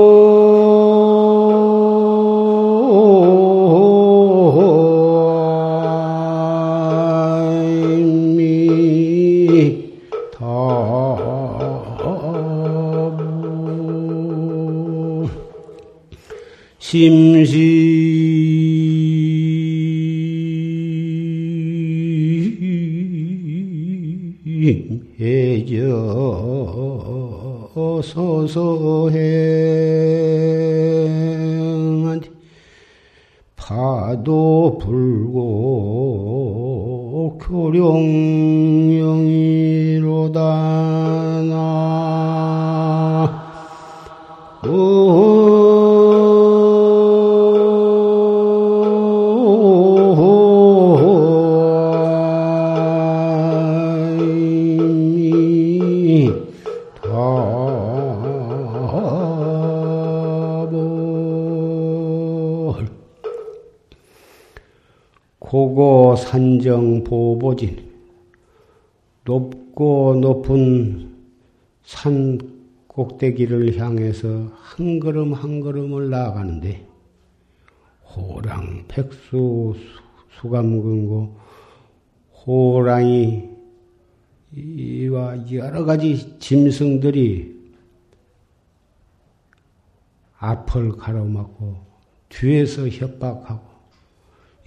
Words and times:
보보진 67.36 67.92
높고 69.26 70.16
높은 70.22 71.16
산 71.84 72.40
꼭대기를 72.88 73.78
향해서 73.78 74.52
한 74.56 75.00
걸음 75.00 75.34
한 75.34 75.60
걸음을 75.60 76.10
나아가는데 76.10 76.88
호랑 78.16 78.86
백수 78.88 79.76
수감근고 80.40 81.38
호랑이 82.46 83.50
이와 84.56 85.52
여러 85.52 85.84
가지 85.84 86.40
짐승들이 86.40 87.56
앞을 90.38 90.94
가로막고 90.94 91.76
뒤에서 92.30 92.88
협박하고 92.88 93.76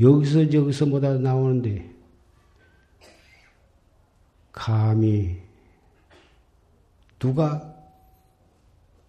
여기서 0.01 0.51
저기서 0.51 0.87
뭐다 0.87 1.15
나오는데 1.15 1.98
감히 4.59 5.37
누가 7.21 7.75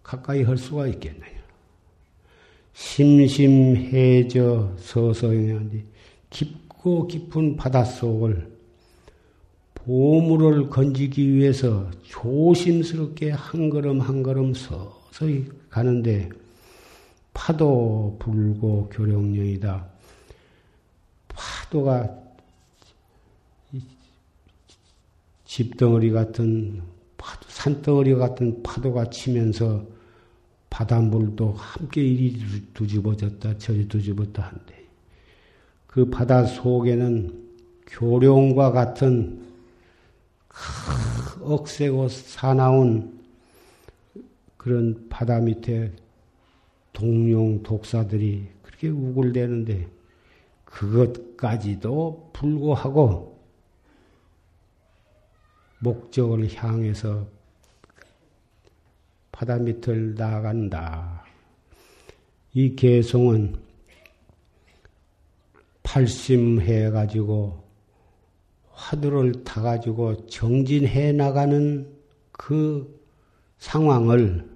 가까이 0.04 0.44
할 0.44 0.56
수가 0.56 0.86
있겠느냐. 0.86 1.40
심심해져 2.72 4.72
서서행하는데 4.78 5.84
깊고 6.30 7.08
깊은 7.08 7.56
바닷속을 7.56 8.48
보물을 9.74 10.70
건지기 10.70 11.34
위해서 11.34 11.90
조심스럽게 12.04 13.32
한 13.32 13.70
걸음 13.70 14.00
한 14.00 14.22
걸음 14.22 14.54
서서히 14.54 15.48
가는데 15.68 16.28
파도 17.34 18.16
불고 18.20 18.88
교령령이다. 18.90 19.84
파도가 21.28 22.19
집덩어리 25.50 26.12
같은 26.12 26.80
파도, 27.18 27.48
산덩어리 27.48 28.14
같은 28.14 28.62
파도가 28.62 29.10
치면서 29.10 29.84
바닷물도 30.70 31.54
함께 31.54 32.04
이리 32.04 32.38
뒤집어졌다 32.72 33.58
저리 33.58 33.88
뒤집었다 33.88 34.44
한데 34.44 34.86
그 35.88 36.08
바다 36.08 36.44
속에는 36.44 37.48
교룡과 37.88 38.70
같은 38.70 39.42
억세고 41.42 42.06
사나운 42.06 43.18
그런 44.56 45.08
바다 45.08 45.40
밑에 45.40 45.90
동룡 46.92 47.64
독사들이 47.64 48.46
그렇게 48.62 48.86
우글대는데 48.86 49.88
그것까지도 50.64 52.30
불구하고 52.34 53.29
목적을 55.80 56.54
향해서 56.54 57.26
바다 59.32 59.56
밑을 59.56 60.14
나간다. 60.14 61.24
이 62.52 62.76
개송은 62.76 63.56
팔심해 65.82 66.90
가지고 66.90 67.64
화두를 68.70 69.44
타 69.44 69.62
가지고 69.62 70.26
정진해 70.26 71.12
나가는 71.12 71.90
그 72.32 73.00
상황을 73.58 74.48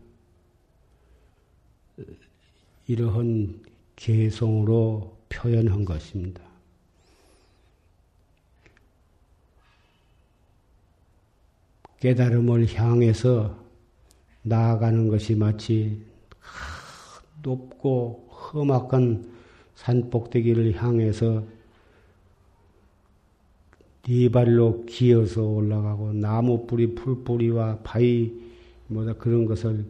이러한 2.86 3.62
개송으로 3.96 5.16
표현한 5.28 5.84
것입니다. 5.84 6.43
깨달음을 12.04 12.66
향해서 12.74 13.56
나아가는 14.42 15.08
것이 15.08 15.34
마치 15.34 16.02
높고 17.42 18.28
험악한 18.28 19.24
산꼭대기를 19.74 20.74
향해서 20.74 21.42
네 24.02 24.28
발로 24.30 24.84
기어서 24.84 25.44
올라가고 25.44 26.12
나무 26.12 26.66
뿌리, 26.66 26.94
풀 26.94 27.24
뿌리와 27.24 27.78
바위 27.82 28.38
뭐다 28.88 29.14
그런 29.14 29.46
것을 29.46 29.86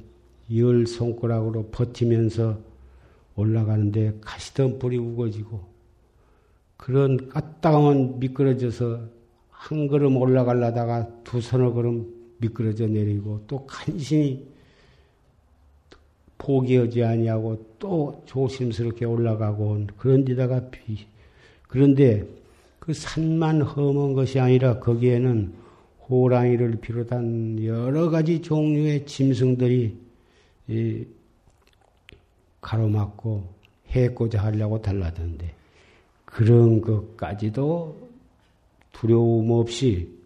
열 0.54 0.86
손가락으로 0.86 1.66
버티면서 1.72 2.60
올라가는데 3.34 4.18
가시던 4.20 4.78
뿔이 4.78 4.98
우거지고 4.98 5.66
그런 6.76 7.28
까딱한 7.28 8.20
미끄러져서 8.20 9.00
한 9.50 9.88
걸음 9.88 10.16
올라가려다가 10.16 11.08
두 11.24 11.40
서너 11.40 11.72
걸음 11.72 12.06
미끄러져 12.38 12.86
내리고 12.86 13.42
또 13.46 13.64
간신히 13.66 14.46
포기하지 16.38 17.02
아니하고 17.02 17.76
또 17.78 18.22
조심스럽게 18.26 19.04
올라가고 19.04 19.86
그런 19.96 20.24
데다가 20.24 20.68
비 20.70 21.06
그런데 21.68 22.26
그 22.78 22.92
산만 22.92 23.62
험한 23.62 24.12
것이 24.12 24.38
아니라 24.38 24.78
거기에는 24.78 25.54
호랑이를 26.08 26.76
비롯한 26.80 27.64
여러 27.64 28.10
가지 28.10 28.42
종류의 28.42 29.06
짐승들이 29.06 29.96
가로막고 32.60 33.54
해고자 33.88 34.42
하려고 34.42 34.82
달라던데 34.82 35.54
그런 36.24 36.80
것까지도 36.80 38.10
두려움 38.92 39.50
없이 39.50 40.08
예, 40.08 40.23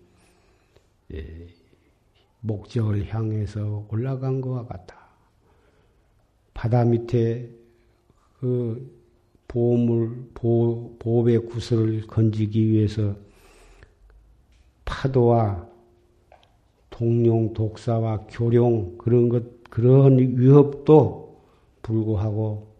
목적을 2.41 3.13
향해서 3.13 3.87
올라간 3.91 4.41
것과 4.41 4.67
같다. 4.67 5.09
바다 6.55 6.85
밑에 6.85 7.51
그 8.39 8.99
보물, 9.49 10.31
보, 10.35 10.97
보배 10.99 11.39
구슬을 11.39 12.07
건지기 12.07 12.69
위해서 12.69 13.17
파도와 14.85 15.69
동룡, 16.91 17.53
독사와 17.55 18.27
교룡 18.29 18.99
그런 18.99 19.29
것 19.29 19.59
그런 19.71 20.19
위협도 20.19 21.41
불구하고 21.83 22.75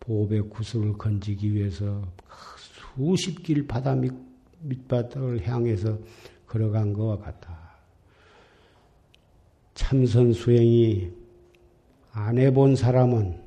보배 0.00 0.40
구슬을 0.42 0.94
건지기 0.94 1.54
위해서 1.54 2.02
수십 2.94 3.42
길 3.42 3.66
바다 3.66 3.94
밑, 3.94 4.12
밑바닥을 4.60 5.46
향해서 5.46 5.98
걸어간 6.52 6.92
것과 6.92 7.16
같다. 7.16 7.58
참선 9.72 10.34
수행이 10.34 11.10
안 12.10 12.36
해본 12.36 12.76
사람은 12.76 13.40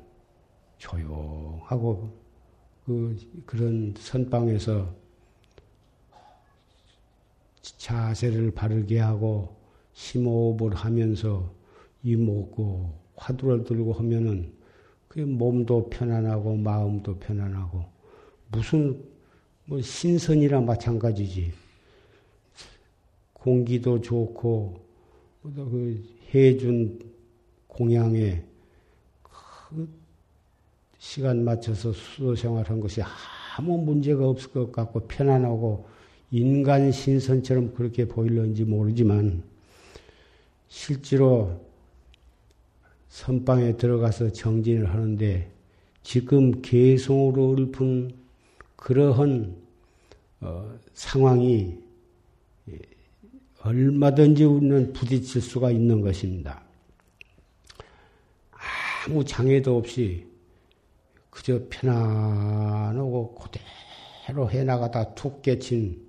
조용하고 0.78 2.10
그, 2.84 3.16
그런 3.46 3.94
선방에서 3.96 4.92
자세를 7.62 8.50
바르게 8.50 8.98
하고 8.98 9.54
심호흡을 9.92 10.74
하면서 10.74 11.54
이먹고 12.02 12.92
화두를 13.14 13.62
들고 13.62 13.92
하면은 13.92 14.52
그 15.06 15.20
몸도 15.20 15.90
편안하고 15.90 16.56
마음도 16.56 17.16
편안하고 17.20 17.84
무슨 18.50 19.00
뭐 19.64 19.80
신선이랑 19.80 20.66
마찬가지지. 20.66 21.65
공기도 23.46 24.00
좋고 24.00 24.74
그 25.40 26.04
해준 26.34 26.98
공양에 27.68 28.42
그 29.22 29.88
시간 30.98 31.44
맞춰서 31.44 31.92
수도 31.92 32.34
생활한 32.34 32.80
것이 32.80 33.00
아무 33.56 33.78
문제가 33.78 34.28
없을 34.28 34.50
것 34.50 34.72
같고 34.72 35.06
편안하고 35.06 35.86
인간 36.32 36.90
신선처럼 36.90 37.74
그렇게 37.74 38.08
보일런지 38.08 38.64
모르지만 38.64 39.44
실제로 40.66 41.64
선방에 43.08 43.76
들어가서 43.76 44.32
정진을 44.32 44.92
하는데 44.92 45.48
지금 46.02 46.62
개성으로 46.62 47.52
읊은 47.52 48.10
그러한 48.74 49.54
어, 50.40 50.76
상황이 50.94 51.86
얼마든지 53.66 54.44
우리는 54.44 54.92
부딪힐 54.92 55.42
수가 55.42 55.72
있는 55.72 56.00
것입니다. 56.00 56.62
아무 59.04 59.24
장애도 59.24 59.76
없이 59.76 60.26
그저 61.30 61.60
편안하고 61.68 63.34
그대로 63.34 64.48
해나가다 64.50 65.14
툭 65.14 65.42
깨친 65.42 66.06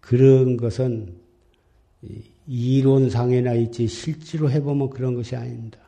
그런 0.00 0.56
것은 0.56 1.14
이론상에나 2.46 3.54
있지 3.54 3.88
실제로 3.88 4.50
해보면 4.50 4.90
그런 4.90 5.14
것이 5.14 5.36
아닙니다. 5.36 5.78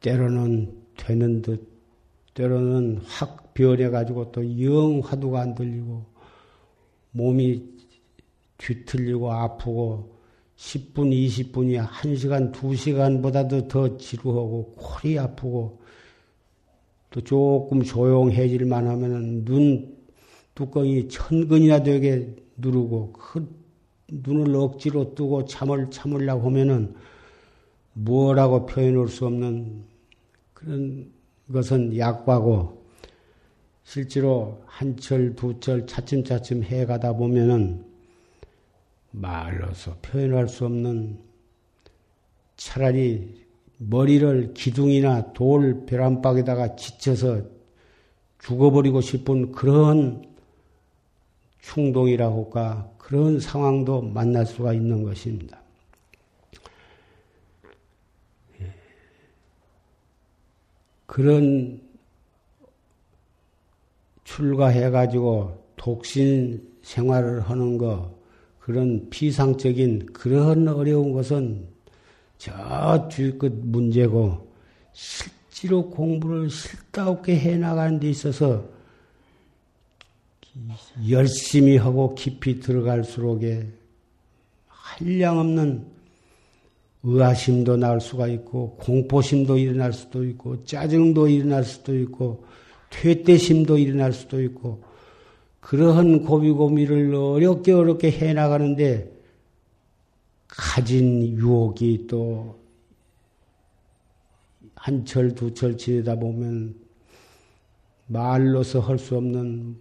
때로는 0.00 0.82
되는 0.96 1.42
듯, 1.42 1.66
때로는 2.34 2.98
확 3.04 3.54
변해가지고 3.54 4.32
또 4.32 4.42
영 4.60 5.00
화두가 5.00 5.40
안 5.40 5.54
들리고 5.54 6.15
몸이 7.16 7.62
뒤틀리고 8.58 9.32
아프고 9.32 10.16
10분, 10.56 11.12
20분이 11.12 11.82
1시간, 11.86 12.52
2시간보다도 12.52 13.68
더 13.68 13.96
지루하고 13.96 14.74
콜이 14.76 15.18
아프고 15.18 15.80
또 17.10 17.20
조금 17.22 17.82
조용해질만 17.82 18.86
하면은 18.86 19.44
눈 19.44 19.96
뚜껑이 20.54 21.08
천근이나 21.08 21.82
되게 21.82 22.34
누르고 22.56 23.12
그 23.12 23.46
눈을 24.08 24.54
억지로 24.56 25.14
뜨고 25.14 25.44
참을 25.44 25.90
참으려고 25.90 26.46
하면은 26.46 26.94
뭐라고 27.92 28.66
표현할 28.66 29.08
수 29.08 29.26
없는 29.26 29.84
그런 30.54 31.10
것은 31.52 31.96
약과고 31.96 32.75
실제로 33.86 34.60
한 34.66 34.96
철 34.96 35.36
두 35.36 35.60
철 35.60 35.86
차츰차츰 35.86 36.64
해 36.64 36.84
가다 36.84 37.12
보면은 37.12 37.84
말로서 39.12 39.96
표현할 40.02 40.48
수 40.48 40.66
없는 40.66 41.20
차라리 42.56 43.46
머리를 43.78 44.54
기둥이나 44.54 45.32
돌 45.34 45.86
벼란박에다가 45.86 46.74
지쳐서 46.74 47.42
죽어버리고 48.40 49.00
싶은 49.00 49.52
그런 49.52 50.34
충동이라고 51.60 52.44
할까 52.46 52.90
그런 52.98 53.38
상황도 53.38 54.02
만날 54.02 54.46
수가 54.46 54.72
있는 54.72 55.04
것입니다. 55.04 55.60
예. 58.60 58.74
그런 61.06 61.85
출가해가지고 64.26 65.64
독신 65.76 66.62
생활을 66.82 67.40
하는 67.40 67.78
거, 67.78 68.14
그런 68.58 69.08
비상적인 69.08 70.06
그런 70.12 70.68
어려운 70.68 71.12
것은 71.12 71.66
저 72.36 73.08
뒤끝 73.08 73.38
그 73.38 73.46
문제고, 73.62 74.52
실제로 74.92 75.88
공부를 75.88 76.50
실다없게 76.50 77.38
해나가는 77.38 77.98
데 77.98 78.10
있어서 78.10 78.64
열심히 81.08 81.76
하고 81.76 82.14
깊이 82.14 82.60
들어갈수록에 82.60 83.68
한량없는 84.66 85.86
의아심도 87.02 87.76
날 87.76 88.00
수가 88.00 88.26
있고 88.28 88.76
공포심도 88.80 89.58
일어날 89.58 89.92
수도 89.92 90.24
있고 90.24 90.64
짜증도 90.64 91.28
일어날 91.28 91.62
수도 91.62 91.96
있고 91.96 92.44
퇴때심도 92.90 93.78
일어날 93.78 94.12
수도 94.12 94.42
있고 94.42 94.82
그러한 95.60 96.24
고비고미를 96.24 97.14
어렵게 97.14 97.72
어렵게 97.72 98.10
해나가는데 98.10 99.12
가진 100.48 101.22
유혹이 101.36 102.06
또 102.06 102.66
한 104.86 105.04
철 105.04 105.34
두 105.34 105.52
철 105.52 105.76
지내다 105.76 106.14
보면 106.16 106.76
말로서 108.06 108.78
할 108.78 108.98
수 108.98 109.16
없는 109.16 109.76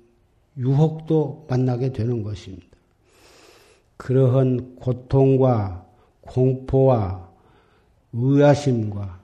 유혹도 0.57 1.45
만나게 1.47 1.91
되는 1.91 2.23
것입니다. 2.23 2.65
그러한 3.97 4.77
고통과 4.77 5.85
공포와 6.21 7.29
의아심과 8.13 9.19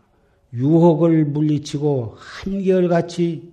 유혹을 0.54 1.26
물리치고 1.26 2.16
한결같이 2.18 3.51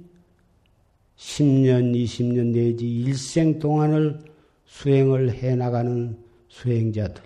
10년, 1.18 1.94
20년 1.94 2.52
내지 2.52 2.88
일생 2.88 3.58
동안을 3.58 4.20
수행을 4.64 5.34
해 5.34 5.56
나가는 5.56 6.16
수행자들. 6.48 7.22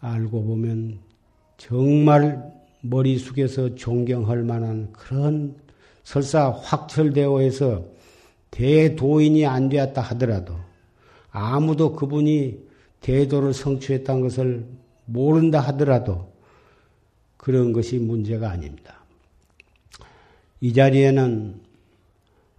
알고 0.00 0.42
보면 0.42 0.98
정말 1.56 2.52
머리 2.80 3.16
숙여서 3.16 3.76
존경할 3.76 4.42
만한 4.42 4.90
그런 4.92 5.54
설사 6.02 6.50
확철대오해서 6.50 7.86
대도인이 8.50 9.46
안 9.46 9.68
되었다 9.68 10.00
하더라도 10.00 10.56
아무도 11.30 11.92
그분이 11.92 12.58
대도를 13.00 13.54
성취했다는 13.54 14.20
것을 14.22 14.66
모른다 15.04 15.60
하더라도 15.60 16.32
그런 17.36 17.72
것이 17.72 17.98
문제가 18.00 18.50
아닙니다. 18.50 19.01
이 20.62 20.72
자리에는 20.72 21.60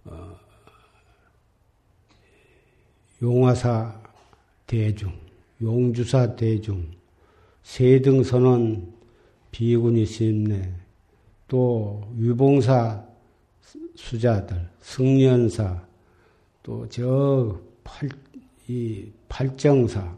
어, 0.04 0.36
용화사 3.22 3.98
대중, 4.66 5.10
용주사 5.62 6.36
대중, 6.36 6.86
세등선원 7.62 8.92
비군이 9.50 10.04
심네, 10.04 10.74
또 11.48 12.06
유봉사 12.18 13.06
수자들, 13.94 14.68
승련사, 14.82 15.82
또 16.62 16.86
저 16.90 17.58
팔, 17.84 18.10
이 18.68 19.06
팔정사, 19.30 20.14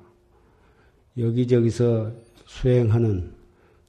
여기저기서 1.16 2.10
수행하는 2.46 3.32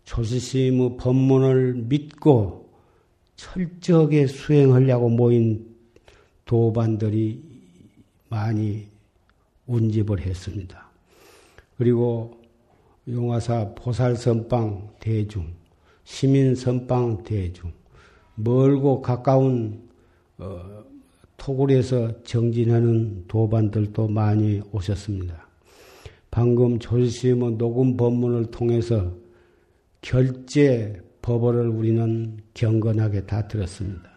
조시심의 0.03 0.97
법문을 0.97 1.73
믿고 1.87 2.66
철저하게 3.37 4.27
수행하려고 4.27 5.09
모인 5.09 5.65
도반들이 6.45 7.41
많이 8.29 8.87
운집을 9.67 10.21
했습니다. 10.21 10.89
그리고 11.77 12.41
용화사 13.07 13.73
보살선방 13.75 14.89
대중, 14.99 15.53
시민선방 16.03 17.23
대중, 17.23 17.71
멀고 18.35 19.01
가까운 19.01 19.87
어, 20.37 20.83
토굴에서 21.37 22.23
정진하는 22.23 23.25
도반들도 23.27 24.07
많이 24.07 24.61
오셨습니다. 24.71 25.47
방금 26.31 26.79
조실스님의 26.79 27.57
녹음 27.57 27.95
법문을 27.97 28.47
통해서 28.47 29.13
결제 30.01 31.01
법어를 31.27 31.67
우리는 31.67 32.37
경건하게 32.53 33.25
다 33.25 33.49
들었습니다. 33.49 34.09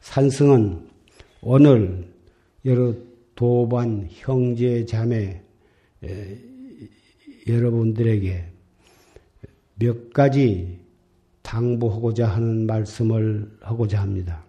산승은 0.00 0.88
오늘 1.42 2.12
여러 2.64 2.92
도반 3.36 4.08
형제 4.10 4.84
자매 4.84 5.40
여러분들에게 7.46 8.52
몇 9.76 10.12
가지 10.12 10.80
당부하고자 11.42 12.26
하는 12.26 12.66
말씀을 12.66 13.56
하고자 13.60 14.02
합니다. 14.02 14.44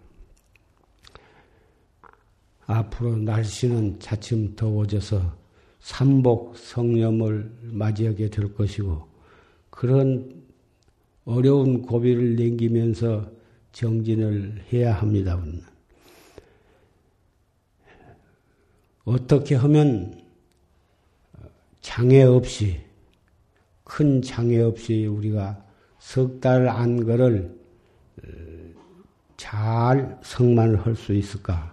앞으로 2.66 3.16
날씨는 3.16 4.00
차츰 4.00 4.56
더워져서 4.56 5.36
삼복 5.78 6.56
성염을 6.56 7.52
맞이하게 7.62 8.28
될 8.28 8.52
것이고 8.54 9.06
그런 9.70 10.41
어려운 11.24 11.82
고비를 11.82 12.36
넘기면서 12.36 13.30
정진을 13.72 14.64
해야 14.72 14.94
합니다. 14.94 15.40
어떻게 19.04 19.54
하면 19.56 20.20
장애 21.80 22.22
없이 22.22 22.80
큰 23.84 24.22
장애 24.22 24.60
없이 24.60 25.06
우리가 25.06 25.64
석 25.98 26.40
달 26.40 26.68
안거를 26.68 27.60
잘 29.36 30.18
성만을 30.22 30.84
할 30.84 30.96
수 30.96 31.12
있을까? 31.14 31.72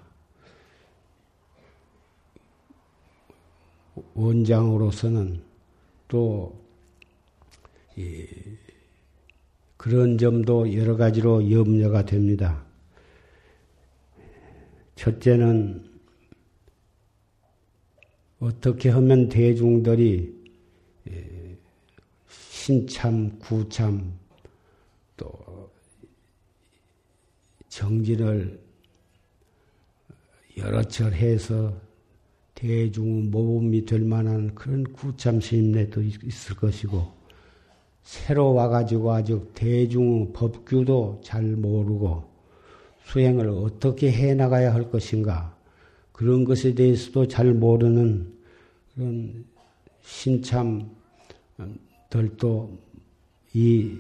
원장으로서는 4.14 5.42
또 6.08 6.60
그런 9.80 10.18
점도 10.18 10.76
여러 10.76 10.98
가지로 10.98 11.50
염려가 11.50 12.04
됩니다. 12.04 12.66
첫째는 14.96 15.90
어떻게 18.40 18.90
하면 18.90 19.30
대중들이 19.30 20.38
신참, 22.28 23.40
구참, 23.40 24.20
또 25.16 25.72
정진을 27.70 28.60
여러 30.58 30.84
철 30.84 31.14
해서 31.14 31.74
대중 32.54 33.32
모범이 33.32 33.86
될 33.86 34.02
만한 34.02 34.54
그런 34.56 34.84
구참 34.92 35.40
심내도 35.40 36.02
있을 36.02 36.58
것이고 36.58 37.19
새로 38.10 38.56
와가지고 38.56 39.14
아직 39.14 39.54
대중 39.54 40.34
법규도 40.34 41.22
잘 41.24 41.44
모르고 41.44 42.28
수행을 43.04 43.50
어떻게 43.50 44.12
해 44.12 44.34
나가야 44.34 44.74
할 44.74 44.90
것인가 44.90 45.56
그런 46.12 46.44
것에 46.44 46.74
대해서도 46.74 47.28
잘 47.28 47.54
모르는 47.54 48.34
그런 48.96 49.46
신참들도 50.02 50.90
이 53.54 53.96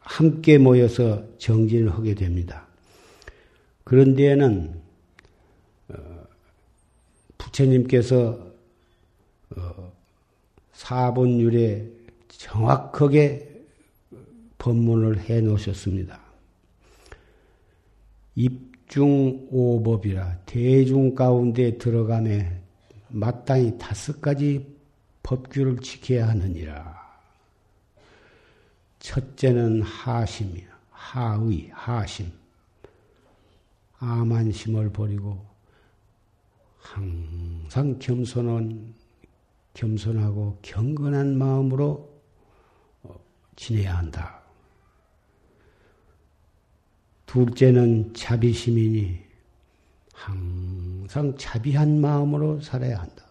함께 0.00 0.58
모여서 0.58 1.24
정진을 1.38 1.92
하게 1.92 2.16
됩니다. 2.16 2.66
그런 3.84 4.16
데에는 4.16 4.74
어, 5.90 6.24
부처님께서 7.38 8.52
어, 9.56 9.91
사본율에 10.82 11.88
정확하게 12.26 13.64
법문을 14.58 15.20
해 15.20 15.40
놓으셨습니다. 15.40 16.20
입중오법이라 18.34 20.38
대중 20.44 21.14
가운데 21.14 21.78
들어가매 21.78 22.60
마땅히 23.08 23.78
다섯 23.78 24.20
가지 24.20 24.66
법규를 25.22 25.78
지켜야 25.78 26.28
하느니라. 26.28 27.00
첫째는 28.98 29.82
하심이야. 29.82 30.66
하의, 30.90 31.70
하심. 31.72 32.26
아만심을 33.98 34.90
버리고 34.90 35.38
항상 36.80 38.00
겸손한 38.00 39.01
겸손하고 39.74 40.58
경건한 40.62 41.36
마음으로 41.38 42.12
어, 43.02 43.14
지내야 43.56 43.96
한다. 43.96 44.42
둘째는 47.26 48.12
자비심이니 48.14 49.18
항상 50.12 51.34
자비한 51.36 52.00
마음으로 52.00 52.60
살아야 52.60 53.00
한다. 53.00 53.24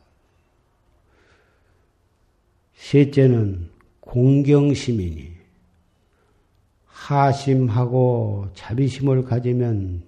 셋째는 2.74 3.70
공경심이니 4.00 5.32
하심하고 6.86 8.50
자비심을 8.56 9.24
가지면 9.24 10.04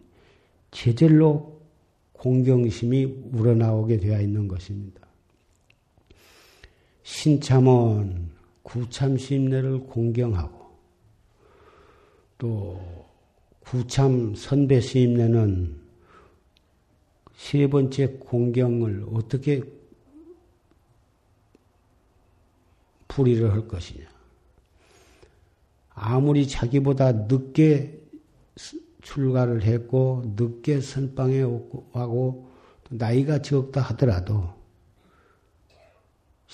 제절로 0.71 1.61
공경심이 2.13 3.29
우러나오게 3.31 3.97
되어 3.97 4.19
있는 4.19 4.47
것입니다. 4.47 5.02
신참은 7.03 8.29
구참심내를 8.63 9.81
공경하고 9.81 10.63
또 12.37 13.07
구참 13.59 14.35
선배심내는 14.35 15.81
세 17.35 17.67
번째 17.67 18.07
공경을 18.19 19.05
어떻게 19.13 19.61
풀이를 23.07 23.51
할 23.51 23.67
것이냐. 23.67 24.05
아무리 25.89 26.47
자기보다 26.47 27.11
늦게 27.11 28.01
출가를 29.01 29.63
했고 29.63 30.23
늦게 30.35 30.81
선방에 30.81 31.41
오고 31.41 32.51
나이가 32.89 33.41
적다 33.41 33.81
하더라도 33.81 34.62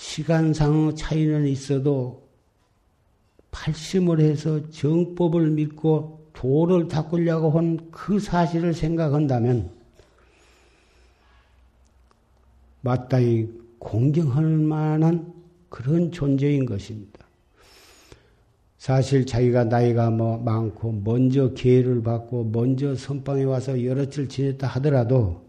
시간상 0.00 0.94
차이는 0.96 1.46
있어도 1.46 2.26
팔심을 3.50 4.20
해서 4.20 4.70
정법을 4.70 5.50
믿고 5.50 6.30
도를 6.32 6.88
닦으려고 6.88 7.50
한 7.50 7.90
그 7.90 8.18
사실을 8.18 8.72
생각한다면 8.72 9.70
마땅히 12.80 13.50
공경할 13.78 14.44
만한 14.46 15.34
그런 15.68 16.10
존재인 16.10 16.64
것입니다. 16.64 17.26
사실 18.78 19.26
자기가 19.26 19.64
나이가 19.64 20.08
뭐 20.08 20.38
많고 20.38 21.02
먼저 21.04 21.52
기회를 21.52 22.02
받고 22.02 22.44
먼저 22.44 22.94
선방에 22.94 23.44
와서 23.44 23.84
여러 23.84 24.08
칠 24.08 24.30
지냈다 24.30 24.66
하더라도 24.66 25.42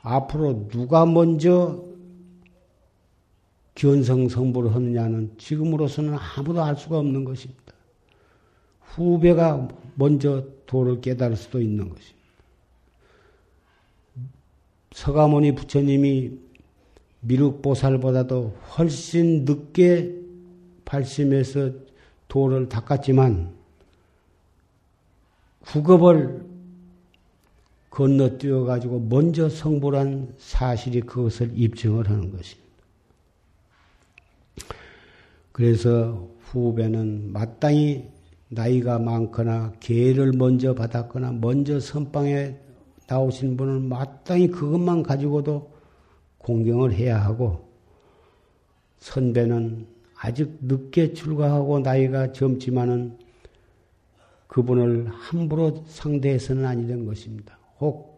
앞으로 0.00 0.68
누가 0.68 1.04
먼저 1.04 1.91
견성 3.74 4.28
성불을 4.28 4.74
하느냐는 4.74 5.32
지금으로서는 5.38 6.16
아무도 6.18 6.62
알 6.62 6.76
수가 6.76 6.98
없는 6.98 7.24
것입니다. 7.24 7.62
후배가 8.80 9.68
먼저 9.94 10.44
도를 10.66 11.00
깨달을 11.00 11.36
수도 11.36 11.60
있는 11.60 11.88
것입니다. 11.88 12.22
서가모니 14.92 15.54
부처님이 15.54 16.38
미륵보살보다도 17.20 18.56
훨씬 18.76 19.44
늦게 19.44 20.20
발심해서 20.84 21.70
도를 22.28 22.68
닦았지만 22.68 23.52
국업을 25.60 26.44
건너뛰어 27.90 28.64
가지고 28.64 29.00
먼저 29.00 29.48
성불한 29.48 30.34
사실이 30.38 31.02
그것을 31.02 31.52
입증을 31.54 32.08
하는 32.08 32.32
것입니다. 32.32 32.61
그래서 35.52 36.28
후배는 36.40 37.32
마땅히 37.32 38.10
나이가 38.48 38.98
많거나 38.98 39.72
계를 39.80 40.32
먼저 40.32 40.74
받았거나 40.74 41.32
먼저 41.32 41.80
선방에 41.80 42.56
나오신 43.06 43.56
분은 43.56 43.88
마땅히 43.88 44.48
그것만 44.48 45.02
가지고도 45.02 45.70
공경을 46.38 46.92
해야 46.92 47.18
하고 47.22 47.68
선배는 48.98 49.86
아직 50.16 50.58
늦게 50.62 51.12
출가하고 51.12 51.80
나이가 51.80 52.32
젊지만은 52.32 53.18
그분을 54.46 55.08
함부로 55.08 55.84
상대해서는 55.86 56.64
아니된 56.64 57.06
것입니다. 57.06 57.58
혹 57.80 58.12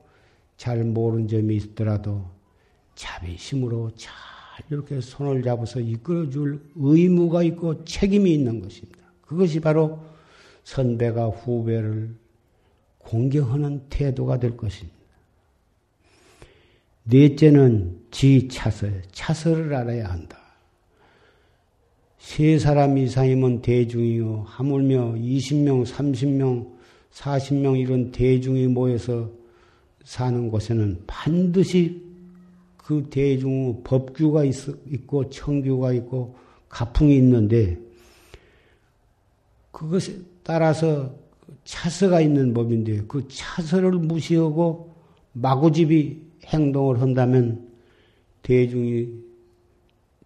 잘 0.56 0.84
모르는 0.84 1.28
점이 1.28 1.56
있더라도 1.56 2.24
자비심으로 2.94 3.90
잘 3.96 4.12
이렇게 4.70 5.00
손을 5.00 5.42
잡아서 5.42 5.80
이끌어 5.80 6.30
줄 6.30 6.60
의무가 6.76 7.42
있고 7.42 7.84
책임이 7.84 8.32
있는 8.32 8.60
것입니다. 8.60 8.98
그것이 9.22 9.60
바로 9.60 10.00
선배가 10.64 11.26
후배를 11.26 12.14
공경하는 12.98 13.82
태도가 13.90 14.38
될 14.38 14.56
것입니다. 14.56 14.94
넷째는 17.04 18.00
지 18.10 18.48
차설, 18.48 19.02
차설을 19.12 19.74
알아야 19.74 20.10
한다. 20.10 20.38
세 22.18 22.58
사람 22.58 22.96
이상이면 22.96 23.60
대중이요. 23.60 24.44
하물며 24.46 25.14
20명, 25.14 25.84
30명, 25.84 26.72
40명 27.12 27.78
이런 27.78 28.10
대중이 28.10 28.66
모여서 28.68 29.30
사는 30.04 30.48
곳에는 30.48 31.02
반드시 31.06 32.03
그 32.84 33.06
대중 33.08 33.82
법규가 33.82 34.44
있, 34.44 34.54
있고 34.92 35.30
청규가 35.30 35.94
있고 35.94 36.36
가풍이 36.68 37.16
있는데 37.16 37.78
그것에 39.70 40.18
따라서 40.42 41.14
차서가 41.64 42.20
있는 42.20 42.52
법인데 42.52 43.04
그 43.08 43.26
차서를 43.28 43.92
무시하고 43.92 44.94
마구집이 45.32 46.22
행동을 46.44 47.00
한다면 47.00 47.66
대중이 48.42 49.08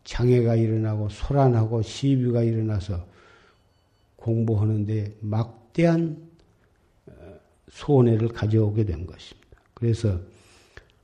장애가 0.02 0.56
일어나고 0.56 1.10
소란하고 1.10 1.82
시비가 1.82 2.42
일어나서 2.42 3.06
공부하는데 4.16 5.16
막대한 5.20 6.28
어, 7.06 7.12
손해를 7.70 8.28
가져오게 8.28 8.84
된 8.84 9.06
것입니다. 9.06 9.48
그래서 9.74 10.18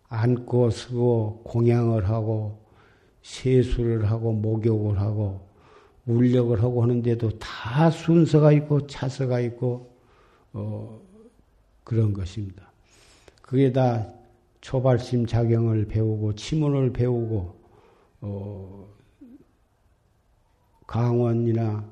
앉고 0.09 0.71
서고 0.71 1.43
공양을 1.45 2.09
하고 2.09 2.59
세수를 3.23 4.11
하고 4.11 4.33
목욕을 4.33 5.01
하고 5.01 5.41
울력을 6.07 6.63
하고 6.63 6.83
하는데도 6.83 7.39
다 7.39 7.91
순서가 7.91 8.53
있고 8.53 8.87
차서가 8.87 9.41
있고 9.41 9.91
어, 10.53 11.01
그런 11.83 12.13
것입니다. 12.13 12.71
그게 13.43 13.73
다 13.73 14.07
초발심 14.61 15.27
자경을 15.27 15.87
배우고 15.87 16.35
치문을 16.35 16.93
배우고 16.93 17.55
어, 18.21 18.89
강원이나 20.87 21.85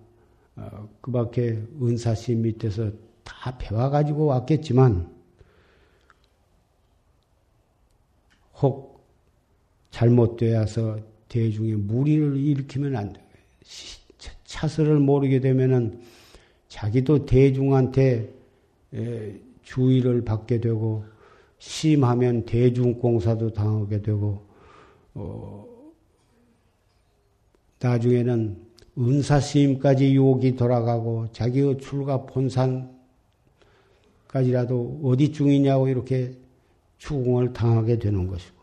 어, 0.56 0.88
그 1.00 1.10
밖에 1.10 1.62
은사씨 1.80 2.34
밑에서 2.36 2.90
다 3.24 3.56
배워가지고 3.58 4.26
왔겠지만 4.26 5.11
혹 8.62 9.00
잘못되어서 9.90 10.98
대중의 11.28 11.76
무리를 11.76 12.36
일으키면 12.36 12.96
안 12.96 13.12
돼. 13.12 13.22
차스를 14.44 14.98
모르게 14.98 15.40
되면은 15.40 16.00
자기도 16.68 17.26
대중한테 17.26 18.30
주의를 19.62 20.24
받게 20.24 20.60
되고 20.60 21.04
심하면 21.58 22.44
대중공사도 22.44 23.52
당하게 23.52 24.02
되고 24.02 24.42
어, 25.14 25.66
나중에는 27.80 28.56
은사스님까지 28.98 30.14
욕이 30.14 30.56
돌아가고 30.56 31.28
자기의 31.32 31.78
출가 31.78 32.26
본산까지라도 32.26 35.00
어디 35.04 35.32
중이냐고 35.32 35.88
이렇게 35.88 36.34
추궁을 37.02 37.52
당하게 37.52 37.98
되는 37.98 38.28
것이고 38.28 38.62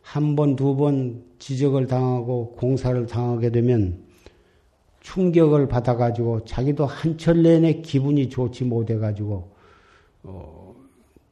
한 0.00 0.36
번, 0.36 0.54
두 0.54 0.76
번 0.76 1.24
지적을 1.38 1.86
당하고 1.86 2.52
공사를 2.52 3.04
당하게 3.06 3.50
되면 3.50 4.04
충격을 5.00 5.66
받아가지고 5.66 6.44
자기도 6.44 6.86
한철 6.86 7.42
내내 7.42 7.80
기분이 7.80 8.28
좋지 8.28 8.64
못해가지고 8.64 9.52
어, 10.22 10.74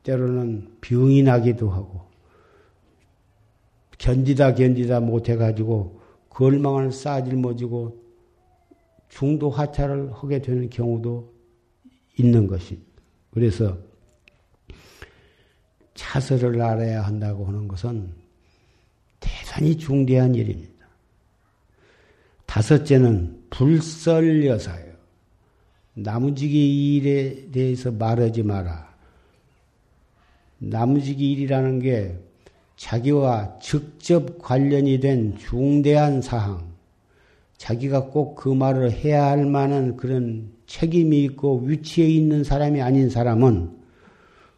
때로는 0.02 0.78
병이 0.80 1.22
나기도 1.22 1.70
하고 1.70 2.02
견디다 3.98 4.54
견디다 4.54 5.00
못해가지고 5.00 6.00
걸망을 6.28 6.90
싸질머지고 6.90 8.02
중도 9.08 9.48
하차를 9.48 10.12
하게 10.12 10.42
되는 10.42 10.68
경우도 10.68 11.32
있는 12.18 12.46
것입니다. 12.48 12.90
그래서 13.30 13.78
차설을 16.02 16.60
알아야 16.60 17.02
한다고 17.02 17.46
하는 17.46 17.68
것은 17.68 18.10
대단히 19.20 19.76
중대한 19.76 20.34
일입니다. 20.34 20.72
다섯째는 22.44 23.44
불설여사예요. 23.50 24.92
나무지기 25.94 26.96
일에 26.96 27.50
대해서 27.52 27.92
말하지 27.92 28.42
마라. 28.42 28.92
나무지기 30.58 31.32
일이라는 31.32 31.78
게 31.78 32.18
자기와 32.76 33.58
직접 33.60 34.38
관련이 34.38 34.98
된 35.00 35.36
중대한 35.38 36.20
사항, 36.20 36.72
자기가 37.58 38.06
꼭 38.06 38.34
그 38.34 38.48
말을 38.48 38.90
해야 38.90 39.26
할 39.26 39.46
만한 39.46 39.96
그런 39.96 40.50
책임이 40.66 41.22
있고 41.24 41.60
위치에 41.60 42.08
있는 42.08 42.42
사람이 42.42 42.82
아닌 42.82 43.08
사람은 43.08 43.70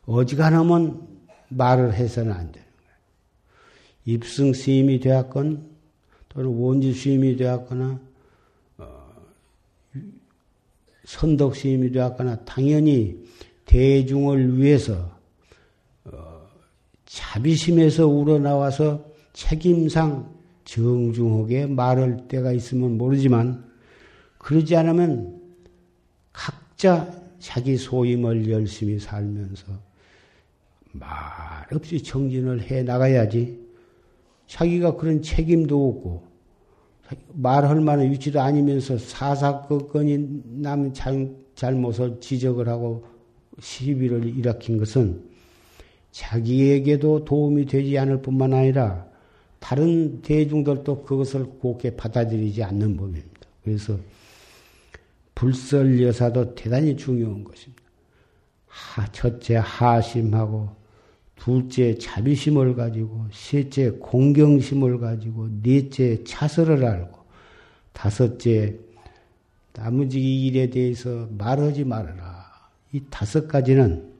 어지간하면 0.06 1.03
말을 1.56 1.94
해서는 1.94 2.32
안 2.32 2.52
되는 2.52 2.52
거예요. 2.52 2.96
입승 4.04 4.52
스님이 4.52 5.00
되었건 5.00 5.74
또는 6.28 6.50
원지 6.50 6.92
스님이 6.92 7.36
되었거나 7.36 8.00
어, 8.78 9.12
선덕 11.04 11.56
스님이 11.56 11.92
되었거나 11.92 12.44
당연히 12.44 13.24
대중을 13.66 14.58
위해서 14.58 15.10
어, 16.04 16.48
자비심에서 17.06 18.06
우러나와서 18.06 19.04
책임상 19.32 20.32
정중하게 20.64 21.66
말할 21.66 22.28
때가 22.28 22.52
있으면 22.52 22.96
모르지만 22.96 23.64
그러지 24.38 24.76
않으면 24.76 25.40
각자 26.32 27.12
자기 27.38 27.76
소임을 27.76 28.50
열심히 28.50 28.98
살면서 28.98 29.66
말 30.94 31.08
없이 31.72 32.02
정진을 32.02 32.62
해 32.62 32.82
나가야지 32.82 33.58
자기가 34.46 34.96
그런 34.96 35.22
책임도 35.22 35.88
없고 35.88 36.24
말할 37.32 37.80
만한 37.80 38.10
위치도 38.10 38.40
아니면서 38.40 38.96
사사건건이 38.96 40.60
남 40.62 40.92
잘못을 41.54 42.20
지적을 42.20 42.68
하고 42.68 43.04
시비를 43.60 44.24
일으킨 44.24 44.78
것은 44.78 45.22
자기에게도 46.12 47.24
도움이 47.24 47.66
되지 47.66 47.98
않을 47.98 48.22
뿐만 48.22 48.52
아니라 48.52 49.06
다른 49.58 50.22
대중들도 50.22 51.02
그것을 51.02 51.44
곱게 51.58 51.96
받아들이지 51.96 52.62
않는 52.62 52.96
법입니다. 52.96 53.40
그래서 53.64 53.98
불설 55.34 56.02
여사도 56.02 56.54
대단히 56.54 56.96
중요한 56.96 57.42
것입니다. 57.42 57.82
하, 58.66 59.10
첫째 59.10 59.56
하심하고 59.56 60.83
둘째 61.36 61.98
자비심을 61.98 62.74
가지고 62.74 63.26
셋째 63.32 63.90
공경심을 63.90 64.98
가지고 64.98 65.48
넷째 65.62 66.22
차설을 66.24 66.84
알고 66.84 67.18
다섯째 67.92 68.78
나머지 69.72 70.20
일에 70.20 70.70
대해서 70.70 71.28
말하지 71.36 71.84
말아라. 71.84 72.44
이 72.92 73.02
다섯 73.10 73.48
가지는 73.48 74.12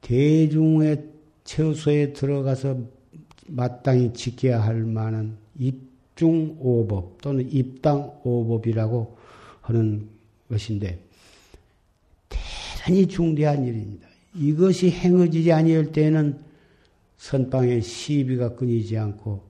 대중의 0.00 1.04
처소에 1.44 2.14
들어가서 2.14 2.78
마땅히 3.46 4.12
지켜야 4.12 4.62
할 4.62 4.84
만한 4.84 5.36
입중오법 5.58 7.20
또는 7.20 7.50
입당오법이라고 7.50 9.18
하는 9.60 10.08
것인데 10.48 10.98
대단히 12.28 13.06
중대한 13.06 13.64
일입니다. 13.66 14.07
이것이 14.38 14.90
행해지지 14.90 15.52
아니할 15.52 15.92
때에는 15.92 16.38
선방에 17.16 17.80
시비가 17.80 18.54
끊이지 18.54 18.96
않고 18.96 19.42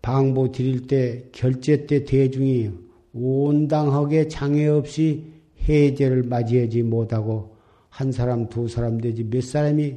방보 0.00 0.52
드릴 0.52 0.86
때 0.86 1.24
결제 1.32 1.86
때 1.86 2.04
대중이 2.04 2.70
온당하게 3.12 4.28
장애 4.28 4.68
없이 4.68 5.24
해제를 5.68 6.22
맞이하지 6.22 6.84
못하고 6.84 7.56
한 7.88 8.12
사람 8.12 8.48
두 8.48 8.68
사람 8.68 9.00
되지 9.00 9.24
몇 9.24 9.42
사람이 9.42 9.96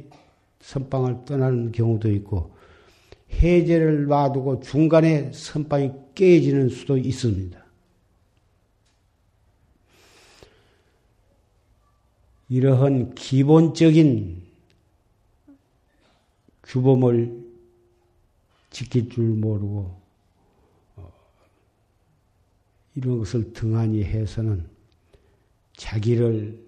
선방을 0.60 1.24
떠나는 1.26 1.70
경우도 1.70 2.10
있고 2.12 2.50
해제를 3.32 4.06
놔두고 4.06 4.60
중간에 4.60 5.30
선방이 5.32 5.92
깨지는 6.14 6.68
수도 6.70 6.96
있습니다. 6.96 7.59
이러한 12.50 13.14
기본적인 13.14 14.42
규범을 16.64 17.44
지킬 18.70 19.08
줄 19.08 19.24
모르고 19.24 20.00
어, 20.96 21.12
이런 22.96 23.18
것을 23.20 23.52
등한히 23.52 24.02
해서는 24.02 24.68
자기를 25.76 26.60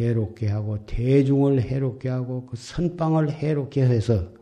해롭게 0.00 0.48
하고 0.48 0.84
대중을 0.86 1.60
해롭게 1.60 2.08
하고 2.08 2.46
그 2.46 2.56
선방을 2.56 3.30
해롭게 3.32 3.82
해서 3.82 4.32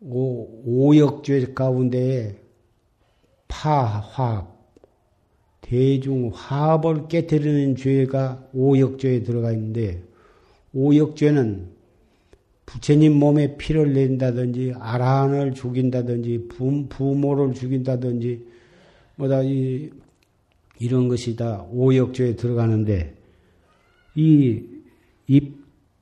오, 0.00 0.62
오역죄 0.64 1.54
가운데에 1.54 2.40
파화 3.48 4.59
대중 5.70 6.32
화합을 6.34 7.06
깨뜨리는 7.06 7.76
죄가 7.76 8.48
오역죄에 8.52 9.22
들어가 9.22 9.52
있는데 9.52 10.02
오역죄는 10.72 11.68
부처님 12.66 13.16
몸에 13.16 13.56
피를 13.56 13.92
낸다든지 13.92 14.74
아라한을 14.76 15.54
죽인다든지 15.54 16.48
부, 16.48 16.88
부모를 16.88 17.54
죽인다든지 17.54 18.44
뭐다 19.14 19.42
이 19.44 19.90
이런 20.80 21.06
것이 21.06 21.36
다 21.36 21.64
오역죄에 21.70 22.34
들어가는데 22.34 23.14
이 24.16 24.64
입, 25.28 25.54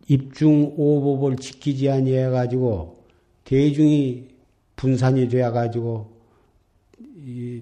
입중 0.06 0.72
오법을 0.78 1.36
지키지 1.36 1.90
아니해 1.90 2.30
가지고 2.30 3.04
대중이 3.44 4.28
분산이 4.76 5.28
되어 5.28 5.52
가지고 5.52 6.10
이 7.18 7.60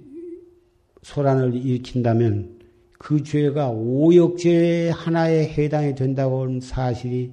소란을 1.06 1.54
일으킨다면 1.54 2.58
그 2.98 3.22
죄가 3.22 3.70
오역죄 3.70 4.90
하나에 4.90 5.48
해당이 5.48 5.94
된다고 5.94 6.42
하는 6.42 6.60
사실이 6.60 7.32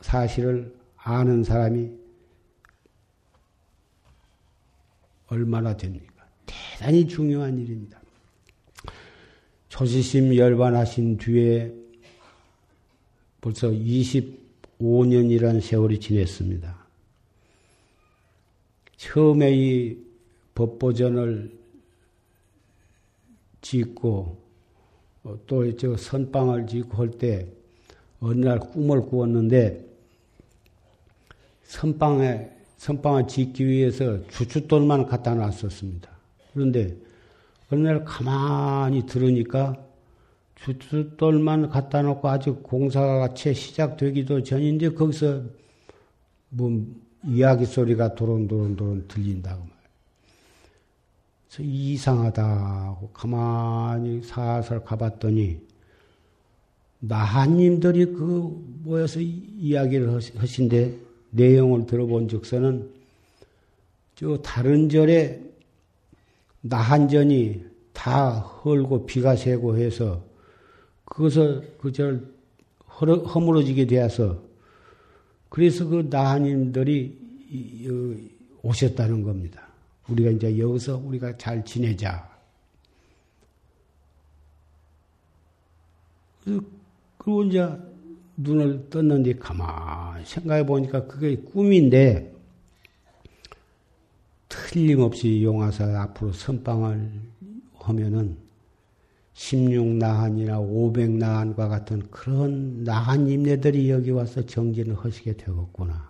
사실을 0.00 0.72
아는 0.96 1.42
사람이 1.42 1.90
얼마나 5.26 5.76
됩니까? 5.76 6.24
대단히 6.46 7.08
중요한 7.08 7.58
일입니다. 7.58 8.00
조지심 9.68 10.36
열반하신 10.36 11.16
뒤에 11.16 11.74
벌써 13.40 13.68
25년이라는 13.68 15.60
세월이 15.60 15.98
지냈습니다. 15.98 16.86
처음에 18.96 19.52
이 19.52 20.09
법보전을 20.60 21.58
짓고 23.62 24.38
어, 25.22 25.38
또저 25.46 25.96
선방을 25.96 26.66
짓고 26.66 26.96
할 26.96 27.10
때 27.10 27.46
어느 28.20 28.44
날 28.44 28.58
꿈을 28.58 29.00
꾸었는데 29.02 29.86
선방에 31.62 32.50
선방을 32.76 33.28
짓기 33.28 33.66
위해서 33.66 34.26
주춧돌만 34.28 35.06
갖다 35.06 35.34
놨었습니다. 35.34 36.10
그런데 36.52 36.96
어느 37.70 37.80
날 37.86 38.04
가만히 38.04 39.06
들으니까 39.06 39.82
주춧돌만 40.56 41.70
갖다 41.70 42.02
놓고 42.02 42.28
아직 42.28 42.62
공사가 42.62 43.32
채 43.32 43.54
시작되기도 43.54 44.42
전인데 44.42 44.90
거기서 44.90 45.42
뭐 46.50 46.86
이야기 47.24 47.64
소리가 47.64 48.14
도론도론도론 48.14 49.08
들린다고 49.08 49.79
그래서 51.50 51.64
이상하다 51.64 52.44
하고 52.44 53.08
가만히 53.12 54.22
살살 54.22 54.84
가봤더니 54.84 55.58
나한님들이 57.00 58.06
그 58.06 58.80
모여서 58.84 59.18
이야기를 59.20 60.14
하신데 60.36 60.96
내용을 61.30 61.86
들어본 61.86 62.28
적서는 62.28 62.88
저 64.14 64.38
다른 64.38 64.88
절에 64.88 65.42
나한전이 66.60 67.64
다 67.92 68.38
헐고 68.38 69.06
비가 69.06 69.34
새고 69.34 69.76
해서 69.76 70.22
그것을 71.04 71.74
그절 71.78 72.32
허물어지게 73.00 73.86
되어서 73.86 74.40
그래서 75.48 75.84
그 75.88 76.06
나한님들이 76.08 77.18
오셨다는 78.62 79.22
겁니다. 79.22 79.69
우리가 80.10 80.30
이제 80.30 80.58
여기서 80.58 80.98
우리가 80.98 81.36
잘 81.36 81.64
지내자. 81.64 82.28
그리고 87.18 87.44
이제 87.44 87.68
눈을 88.36 88.88
떴는데 88.88 89.34
가만히 89.34 90.24
생각해 90.24 90.64
보니까 90.64 91.06
그게 91.06 91.36
꿈인데 91.36 92.34
틀림없이 94.48 95.42
용화사 95.44 96.00
앞으로 96.02 96.32
선방을 96.32 97.10
하면은 97.74 98.36
16나한이나 99.34 100.60
500나한과 100.60 101.68
같은 101.68 102.10
그런 102.10 102.84
나한 102.84 103.28
임내들이 103.28 103.90
여기 103.90 104.10
와서 104.10 104.44
정진을 104.44 104.96
하시게 104.96 105.36
되겠구나. 105.36 106.09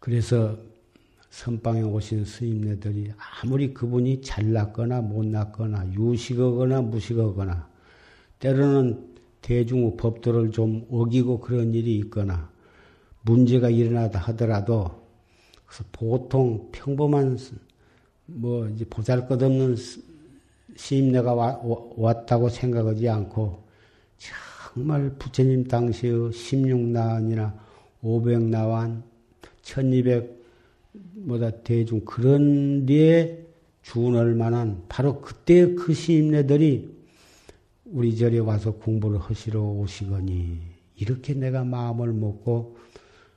그래서 0.00 0.56
선방에 1.28 1.82
오신 1.82 2.24
스님네들이 2.24 3.12
아무리 3.16 3.72
그분이 3.72 4.22
잘났거나 4.22 5.02
못났거나 5.02 5.92
유식하거나 5.92 6.80
무식하거나 6.80 7.68
때로는 8.40 9.10
대중 9.42 9.96
법도를 9.96 10.50
좀 10.50 10.86
어기고 10.90 11.40
그런 11.40 11.74
일이 11.74 11.96
있거나 11.98 12.50
문제가 13.22 13.68
일어나다 13.68 14.18
하더라도 14.18 14.90
그래서 15.66 15.84
보통 15.92 16.70
평범한 16.72 17.38
뭐 18.26 18.68
이제 18.68 18.84
보잘것없는 18.86 19.76
시임내가 20.76 21.34
왔다고 21.96 22.48
생각하지 22.48 23.08
않고 23.08 23.62
정말 24.74 25.10
부처님 25.18 25.64
당시의 25.64 26.30
16나완이나 26.30 27.52
500나완 28.02 29.09
1200보다 29.70 31.62
대중 31.64 32.00
그런 32.04 32.86
데에 32.86 33.46
준할 33.82 34.34
만한 34.34 34.82
바로 34.88 35.20
그때 35.20 35.74
그 35.74 35.94
시임네들이 35.94 37.00
우리 37.86 38.16
절에 38.16 38.38
와서 38.38 38.72
공부를 38.72 39.18
하시러 39.18 39.60
오시거니 39.60 40.60
이렇게 40.96 41.34
내가 41.34 41.64
마음을 41.64 42.12
먹고 42.12 42.76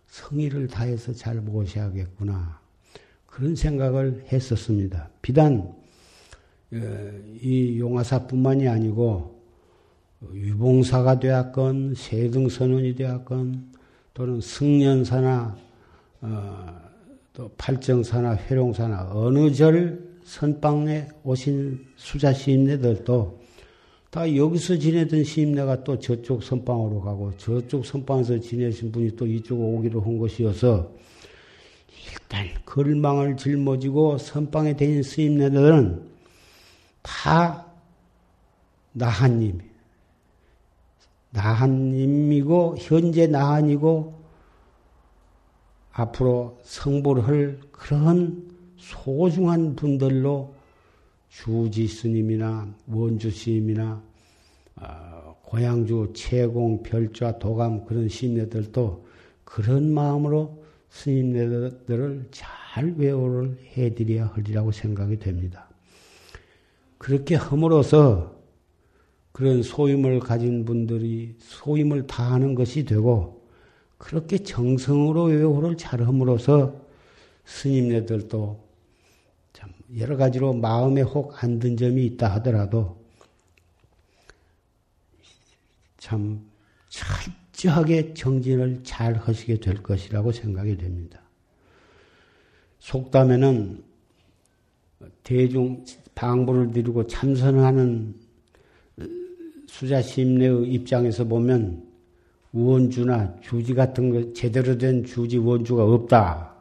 성의를 0.07 0.67
다해서 0.67 1.13
잘 1.13 1.37
모셔야겠구나 1.37 2.61
그런 3.25 3.55
생각을 3.55 4.25
했었습니다. 4.31 5.09
비단 5.21 5.73
어, 6.71 7.21
이 7.41 7.79
용화사뿐만이 7.79 8.67
아니고 8.67 9.41
유봉사가 10.33 11.19
되었건 11.19 11.95
세등선원이 11.95 12.95
되었건 12.95 13.73
또는 14.13 14.39
승년사나 14.39 15.57
어, 16.25 16.81
또 17.33 17.51
팔정사나 17.57 18.37
회룡사나 18.37 19.11
어느 19.11 19.51
절 19.51 20.01
선방에 20.23 21.07
오신 21.25 21.85
수자 21.97 22.31
시임네들도 22.31 23.43
다 24.09 24.35
여기서 24.35 24.77
지내던 24.77 25.25
시임네가 25.25 25.83
또 25.83 25.99
저쪽 25.99 26.41
선방으로 26.41 27.01
가고 27.01 27.35
저쪽 27.35 27.85
선방에서 27.85 28.39
지내신 28.39 28.93
분이 28.93 29.17
또 29.17 29.27
이쪽으로 29.27 29.67
오기로 29.67 29.99
한 29.99 30.17
것이어서 30.17 30.93
일단 32.09 32.47
걸망을 32.65 33.35
짊어지고 33.35 34.17
선방에 34.17 34.77
다닌 34.77 35.03
스님네들은 35.03 36.07
다 37.01 37.65
나한님, 38.93 39.59
나한님이고 41.31 42.77
현재 42.79 43.27
나한이고 43.27 44.22
앞으로 45.93 46.59
성불 46.63 47.21
할 47.21 47.59
그런 47.71 48.51
소중한 48.77 49.75
분들로 49.75 50.53
주지 51.29 51.87
스님이나 51.87 52.73
원주 52.87 53.31
스님이나 53.31 54.03
어, 54.75 55.35
고향주 55.43 56.13
채공 56.15 56.83
별좌 56.83 57.37
도감 57.37 57.85
그런 57.85 58.09
스님들도 58.09 59.05
그런 59.43 59.93
마음으로 59.93 60.63
스님들을 60.89 62.27
잘 62.31 62.93
외워를 62.97 63.57
해드려야 63.75 64.31
하리라고 64.33 64.71
생각이 64.71 65.19
됩니다. 65.19 65.69
그렇게 66.97 67.35
함으로써 67.35 68.35
그런 69.31 69.61
소임을 69.61 70.19
가진 70.19 70.65
분들이 70.65 71.35
소임을 71.39 72.07
다하는 72.07 72.55
것이 72.55 72.85
되고 72.85 73.42
그렇게 74.03 74.37
정성으로 74.37 75.23
외호를 75.27 75.77
잘함으로써 75.77 76.75
스님네들도 77.45 78.61
참 79.53 79.69
여러 79.97 80.17
가지로 80.17 80.53
마음에 80.53 81.01
혹 81.01 81.41
안 81.41 81.57
든 81.57 81.77
점이 81.77 82.05
있다 82.07 82.27
하더라도 82.35 83.01
참 85.97 86.45
철저하게 86.89 88.13
정진을 88.13 88.81
잘 88.83 89.13
하시게 89.15 89.61
될 89.61 89.81
것이라고 89.81 90.33
생각이 90.33 90.75
됩니다. 90.75 91.21
속담에는 92.79 93.81
대중 95.23 95.85
방부를 96.13 96.71
드리고 96.71 97.07
참선하는 97.07 98.15
수자 99.67 100.01
심내의 100.01 100.73
입장에서 100.73 101.23
보면 101.23 101.92
원주나 102.53 103.35
주지 103.41 103.73
같은 103.73 104.09
거 104.09 104.33
제대로 104.33 104.77
된 104.77 105.03
주지 105.03 105.37
원주가 105.37 105.83
없다. 105.83 106.53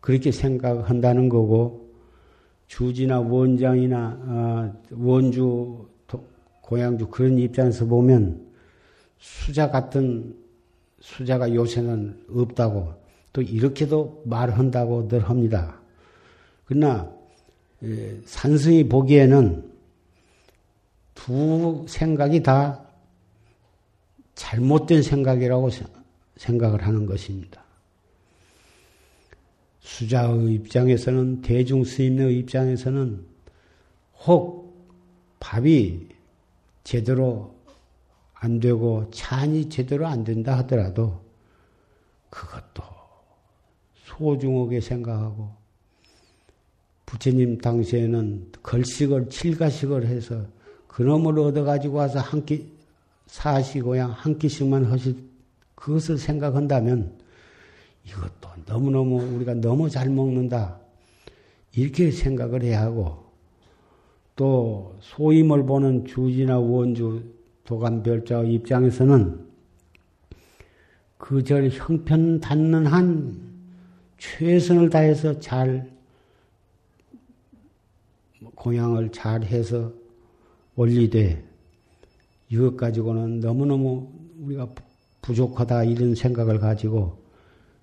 그렇게 0.00 0.30
생각한다는 0.30 1.28
거고 1.28 1.88
주지나 2.66 3.20
원장이나 3.20 4.18
어, 4.20 4.72
원주 4.90 5.86
고향주 6.60 7.08
그런 7.08 7.38
입장에서 7.38 7.86
보면 7.86 8.46
수자 9.18 9.70
같은 9.70 10.34
수자가 11.00 11.54
요새는 11.54 12.24
없다고 12.30 12.94
또 13.32 13.42
이렇게도 13.42 14.22
말한다고 14.26 15.08
늘 15.08 15.20
합니다. 15.20 15.80
그러나 16.64 17.10
예, 17.82 18.18
산승이 18.24 18.88
보기에는 18.88 19.70
두 21.14 21.84
생각이 21.86 22.42
다 22.42 22.83
잘못된 24.34 25.02
생각이라고 25.02 25.70
생각을 26.36 26.86
하는 26.86 27.06
것입니다. 27.06 27.62
수자의 29.80 30.54
입장에서는 30.54 31.42
대중 31.42 31.84
스님의 31.84 32.38
입장에서는 32.38 33.24
혹 34.26 34.64
밥이 35.40 36.08
제대로 36.82 37.54
안 38.32 38.60
되고 38.60 39.10
찬이 39.10 39.68
제대로 39.68 40.06
안 40.06 40.24
된다 40.24 40.58
하더라도 40.58 41.22
그것도 42.30 42.82
소중하게 43.94 44.80
생각하고 44.80 45.50
부처님 47.06 47.58
당시에는 47.58 48.52
걸식을 48.62 49.28
칠가식을 49.28 50.06
해서 50.06 50.46
그놈을 50.88 51.38
얻어가지고 51.38 51.96
와서 51.98 52.20
한 52.20 52.44
끼, 52.44 52.73
사시고양 53.34 54.12
한 54.12 54.38
끼씩만 54.38 54.84
하실, 54.84 55.16
그것을 55.74 56.18
생각한다면 56.18 57.18
이것도 58.06 58.48
너무너무 58.64 59.20
우리가 59.34 59.54
너무 59.54 59.90
잘 59.90 60.08
먹는다. 60.08 60.78
이렇게 61.74 62.12
생각을 62.12 62.62
해야 62.62 62.82
하고 62.82 63.24
또 64.36 64.96
소임을 65.00 65.66
보는 65.66 66.04
주지나 66.06 66.60
원주 66.60 67.24
도감 67.64 68.04
별자 68.04 68.40
입장에서는 68.44 69.44
그 71.18 71.42
절 71.42 71.70
형편 71.70 72.38
닿는 72.38 72.86
한 72.86 73.40
최선을 74.16 74.90
다해서 74.90 75.40
잘 75.40 75.90
공양을 78.54 79.10
잘 79.10 79.42
해서 79.42 79.92
올리되 80.76 81.53
이것 82.48 82.76
가지고는 82.76 83.40
너무너무 83.40 84.10
우리가 84.40 84.68
부족하다 85.22 85.84
이런 85.84 86.14
생각을 86.14 86.58
가지고 86.58 87.24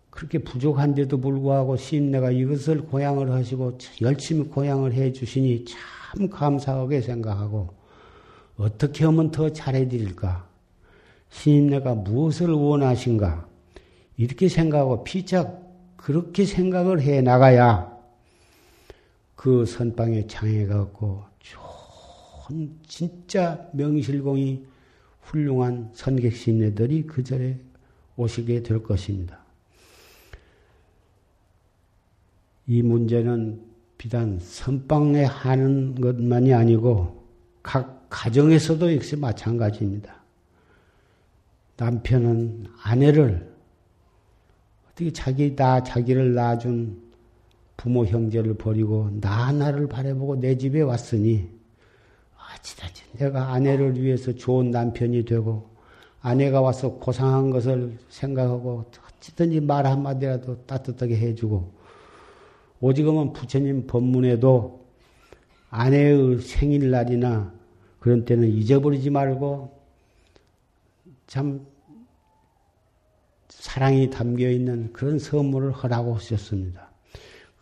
그렇게 0.09 0.39
부족한데도 0.39 1.19
불구하고 1.19 1.77
시인내가 1.77 2.31
이것을 2.31 2.81
고향을 2.81 3.31
하시고 3.31 3.77
열심히 4.01 4.43
고향을 4.47 4.93
해 4.93 5.11
주시니 5.11 5.65
참 5.65 6.29
감사하게 6.29 7.01
생각하고 7.01 7.73
어떻게 8.57 9.05
하면 9.05 9.31
더 9.31 9.49
잘해 9.49 9.87
드릴까? 9.87 10.47
시인내가 11.29 11.95
무엇을 11.95 12.51
원하신가? 12.51 13.47
이렇게 14.17 14.49
생각하고 14.49 15.03
피착 15.03 15.61
그렇게 15.95 16.45
생각을 16.45 17.01
해 17.01 17.21
나가야 17.21 17.91
그 19.35 19.65
선방에 19.65 20.27
장애가 20.27 20.81
없고 20.81 21.30
진짜 22.87 23.69
명실공히 23.73 24.65
훌륭한 25.21 25.89
선객신네들이 25.93 27.07
그 27.07 27.23
절에 27.23 27.57
오시게 28.17 28.63
될 28.63 28.83
것입니다. 28.83 29.39
이 32.67 32.81
문제는 32.81 33.61
비단 33.97 34.39
선방에 34.39 35.23
하는 35.23 35.95
것만이 35.95 36.53
아니고 36.53 37.23
각 37.61 38.07
가정에서도 38.09 38.95
역시 38.95 39.15
마찬가지입니다. 39.15 40.21
남편은 41.77 42.67
아내를 42.83 43.51
어떻게 44.89 45.11
자기 45.11 45.55
나 45.55 45.83
자기를 45.83 46.33
낳아준 46.33 47.01
부모 47.77 48.05
형제를 48.05 48.53
버리고 48.55 49.09
나 49.19 49.51
나를 49.51 49.87
바라보고 49.87 50.39
내 50.39 50.57
집에 50.57 50.81
왔으니 50.81 51.60
어찌다지 52.61 53.03
내가 53.17 53.51
아내를 53.53 54.01
위해서 54.01 54.31
좋은 54.31 54.71
남편이 54.71 55.25
되고 55.25 55.69
아내가 56.21 56.61
와서 56.61 56.93
고상한 56.93 57.49
것을 57.49 57.97
생각하고 58.09 58.85
어찌든지 59.17 59.61
말 59.61 59.85
한마디라도 59.85 60.65
따뜻하게 60.65 61.17
해주고 61.17 61.71
오직은 62.79 63.33
부처님 63.33 63.87
법문에도 63.87 64.85
아내의 65.69 66.39
생일날이나 66.39 67.53
그런 67.99 68.25
때는 68.25 68.47
잊어버리지 68.49 69.09
말고 69.09 69.79
참 71.27 71.65
사랑이 73.49 74.09
담겨 74.09 74.49
있는 74.49 74.91
그런 74.91 75.19
선물을 75.19 75.71
하라고 75.71 76.15
하셨습니다. 76.15 76.89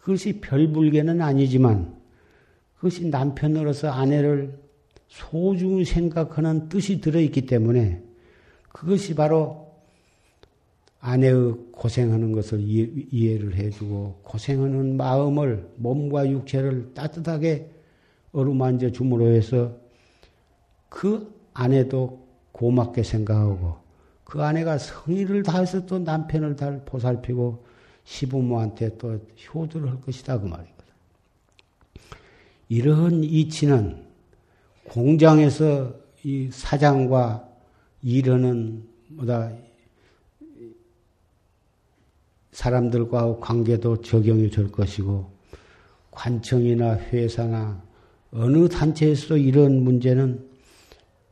그것이 0.02 0.40
별불개는 0.40 1.22
아니지만 1.22 2.00
그것이 2.76 3.08
남편으로서 3.10 3.90
아내를 3.90 4.58
소중히 5.10 5.84
생각하는 5.84 6.70
뜻이 6.70 7.02
들어있기 7.02 7.46
때문에 7.46 8.02
그것이 8.70 9.16
바로 9.16 9.68
아내의 11.02 11.56
고생하는 11.72 12.32
것을 12.32 12.60
이해를 12.62 13.56
해주고 13.56 14.20
고생하는 14.24 14.98
마음을 14.98 15.68
몸과 15.78 16.30
육체를 16.30 16.94
따뜻하게 16.94 17.70
어루만져 18.32 18.92
줌으로 18.92 19.28
해서 19.28 19.76
그 20.90 21.34
아내도 21.54 22.28
고맙게 22.52 23.04
생각하고 23.04 23.78
그 24.24 24.44
아내가 24.44 24.78
성의를 24.78 25.42
다해서 25.44 25.86
또 25.86 26.00
남편을 26.00 26.56
잘 26.56 26.84
보살피고 26.86 27.66
시부모한테 28.04 28.98
또 28.98 29.20
효도를 29.54 29.90
할 29.90 30.02
것이다 30.02 30.40
그 30.40 30.46
말이거든. 30.46 30.86
이러한 32.68 33.24
이치는 33.24 34.09
공장에서 34.90 35.94
이 36.24 36.50
사장과 36.52 37.48
일하는 38.02 38.84
뭐다 39.10 39.52
사람들과 42.52 43.40
관계도 43.40 44.02
적용이 44.02 44.50
될 44.50 44.72
것이고 44.72 45.32
관청이나 46.12 46.98
회사나 46.98 47.82
어느 48.32 48.68
단체에서도 48.68 49.38
이런 49.38 49.84
문제는 49.84 50.48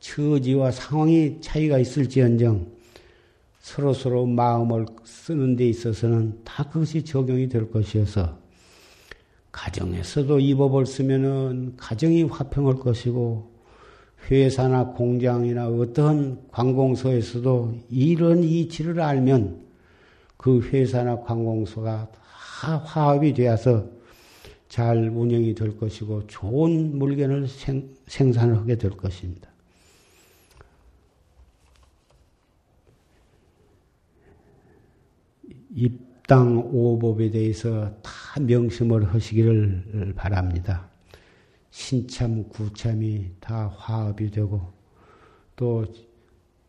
처지와 0.00 0.70
상황이 0.70 1.40
차이가 1.40 1.78
있을지언정 1.78 2.78
서로 3.60 3.92
서로 3.92 4.24
마음을 4.24 4.86
쓰는 5.04 5.56
데 5.56 5.68
있어서는 5.68 6.40
다 6.44 6.64
그것이 6.64 7.04
적용이 7.04 7.48
될 7.48 7.70
것이어서 7.70 8.38
가정에서도 9.58 10.38
이 10.38 10.54
법을 10.54 10.86
쓰면은 10.86 11.74
가정이 11.76 12.24
화평할 12.24 12.76
것이고 12.76 13.50
회사나 14.30 14.92
공장이나 14.92 15.68
어떤 15.68 16.48
관공서에서도 16.52 17.74
이런 17.90 18.44
이치를 18.44 19.00
알면 19.00 19.66
그 20.36 20.60
회사나 20.60 21.22
관공서가 21.22 22.08
다 22.12 22.78
화합이 22.78 23.34
되어서 23.34 23.84
잘 24.68 25.08
운영이 25.08 25.54
될 25.56 25.76
것이고 25.76 26.28
좋은 26.28 26.96
물건을 26.96 27.48
생, 27.48 27.96
생산을 28.06 28.58
하게 28.58 28.76
될 28.76 28.92
것입니다. 28.92 29.48
입 35.74 36.07
당 36.28 36.58
오법에 36.58 37.30
대해서 37.30 37.90
다 38.02 38.38
명심을 38.38 39.14
하시기를 39.14 40.12
바랍니다. 40.14 40.86
신참, 41.70 42.46
구참이 42.50 43.30
다 43.40 43.72
화합이 43.74 44.30
되고 44.30 44.60
또 45.56 45.86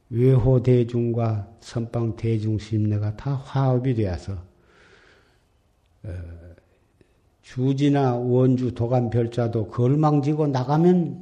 외호 0.09 0.63
대중과 0.63 1.57
선방 1.59 2.15
대중 2.15 2.57
심내가 2.57 3.17
다 3.17 3.33
화합이 3.33 3.95
되어서 3.95 4.31
어, 6.03 6.09
주지나 7.41 8.15
원주 8.15 8.75
도감 8.75 9.09
별자도 9.09 9.67
걸망지고 9.67 10.47
나가면 10.47 11.19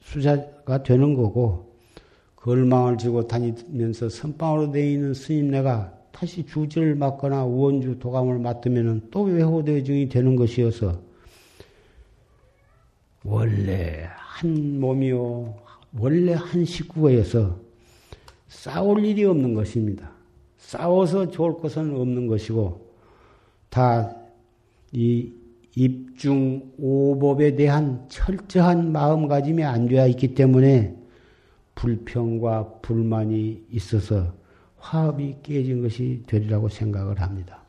수자가 0.00 0.82
되는 0.82 1.14
거고 1.14 1.78
걸망을 2.34 2.98
쥐고 2.98 3.28
다니면서 3.28 4.08
선방으로 4.08 4.72
되어 4.72 4.84
있는 4.84 5.14
스님네가 5.14 6.03
다시 6.14 6.46
주지를 6.46 6.94
맡거나 6.94 7.44
원주 7.44 7.98
도감을 7.98 8.38
맡으면 8.38 9.08
또 9.10 9.22
외호대중이 9.22 10.08
되는 10.08 10.36
것이어서 10.36 11.00
원래 13.24 14.08
한 14.16 14.80
몸이요 14.80 15.54
원래 15.98 16.34
한 16.34 16.64
식구에서 16.64 17.58
싸울 18.48 19.04
일이 19.04 19.24
없는 19.24 19.54
것입니다. 19.54 20.12
싸워서 20.58 21.30
좋을 21.30 21.58
것은 21.58 21.94
없는 21.96 22.26
것이고 22.26 22.94
다 23.68 24.24
이 24.94 25.32
입중 25.74 26.72
오법에 26.78 27.56
대한 27.56 28.06
철저한 28.08 28.92
마음가짐이 28.92 29.64
안 29.64 29.88
되어 29.88 30.06
있기 30.06 30.34
때문에 30.34 30.96
불평과 31.74 32.78
불만이 32.80 33.64
있어서 33.72 34.32
화합이 34.84 35.36
깨진 35.42 35.80
것이 35.80 36.22
되리라고 36.26 36.68
생각을 36.68 37.18
합니다. 37.20 37.62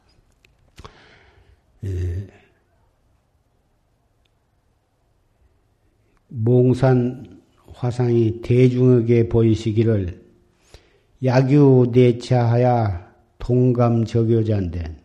예. 1.86 2.28
몽산 6.28 7.42
화상이 7.68 8.42
대중에게 8.42 9.30
보이시기를 9.30 10.26
야규대차하야 11.24 13.16
동감적여잔된 13.40 14.98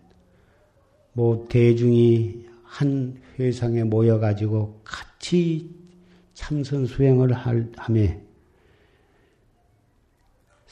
뭐 1.12 1.46
대중이 1.48 2.46
한 2.64 3.20
회상에 3.38 3.84
모여가지고 3.84 4.80
같이 4.82 5.70
참선 6.34 6.86
수행을 6.86 7.32
하며 7.32 8.08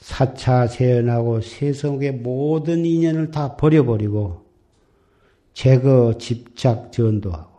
사차 0.00 0.66
세연하고 0.66 1.40
세속의 1.40 2.12
모든 2.12 2.84
인연을 2.84 3.30
다 3.30 3.56
버려버리고 3.56 4.46
제거 5.52 6.16
집착 6.18 6.92
전도하고 6.92 7.58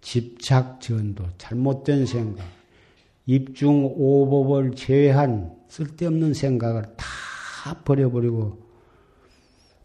집착 0.00 0.80
전도 0.80 1.24
잘못된 1.38 2.06
생각 2.06 2.46
입중 3.26 3.84
오법을 3.84 4.74
제외한 4.74 5.54
쓸데없는 5.68 6.34
생각을 6.34 6.82
다 6.96 7.74
버려버리고 7.84 8.70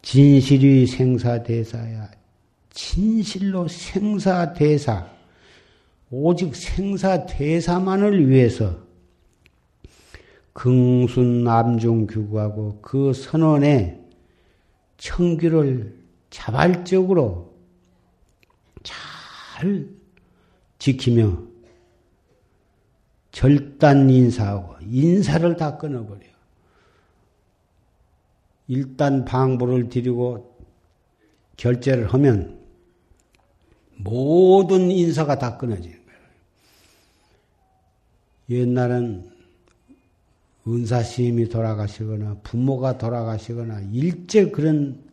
진실이 0.01 0.85
생사대사야. 0.85 2.11
진실로 2.69 3.67
생사대사 3.67 5.07
오직 6.11 6.55
생사대사만을 6.55 8.29
위해서 8.29 8.84
긍순남중 10.55 12.07
규구하고 12.07 12.79
그 12.81 13.11
선언의 13.13 14.01
청규를 14.97 16.01
자발적으로 16.29 17.53
잘 18.81 19.89
지키며 20.79 21.37
절단 23.31 24.09
인사하고 24.09 24.77
인사를 24.81 25.57
다 25.57 25.77
끊어버려. 25.77 26.21
일단 28.67 29.25
방부를 29.25 29.89
드리고 29.89 30.57
결제를 31.57 32.13
하면 32.13 32.63
모든 33.97 34.89
인사가 34.89 35.37
다 35.37 35.57
끊어지는 35.57 35.97
거예요. 36.05 36.19
옛날은 38.49 39.34
은사시임이 40.67 41.49
돌아가시거나 41.49 42.37
부모가 42.43 42.97
돌아가시거나 42.97 43.81
일제 43.91 44.49
그런 44.49 45.03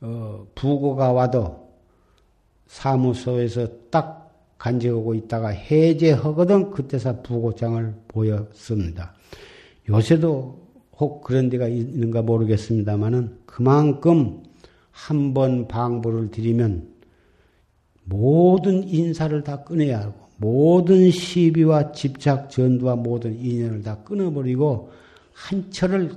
어, 0.00 0.46
부고가 0.54 1.12
와도 1.12 1.66
사무소에서 2.66 3.68
딱 3.90 4.22
간직하고 4.58 5.14
있다가 5.14 5.48
해제하거든 5.48 6.70
그때서 6.70 7.22
부고장을 7.22 7.94
보였습니다. 8.08 9.14
요새도 9.88 10.66
혹 10.98 11.22
그런 11.22 11.48
데가 11.48 11.68
있는가 11.68 12.22
모르겠습니다만은 12.22 13.38
그만큼 13.46 14.42
한 14.90 15.34
번 15.34 15.68
방부를 15.68 16.30
드리면 16.30 16.88
모든 18.04 18.82
인사를 18.88 19.44
다 19.44 19.62
끊어야 19.62 20.00
하고 20.00 20.25
모든 20.36 21.10
시비와 21.10 21.92
집착, 21.92 22.50
전두와 22.50 22.96
모든 22.96 23.38
인연을 23.38 23.82
다 23.82 24.02
끊어버리고 24.02 24.92
한 25.32 25.70
철을 25.70 26.12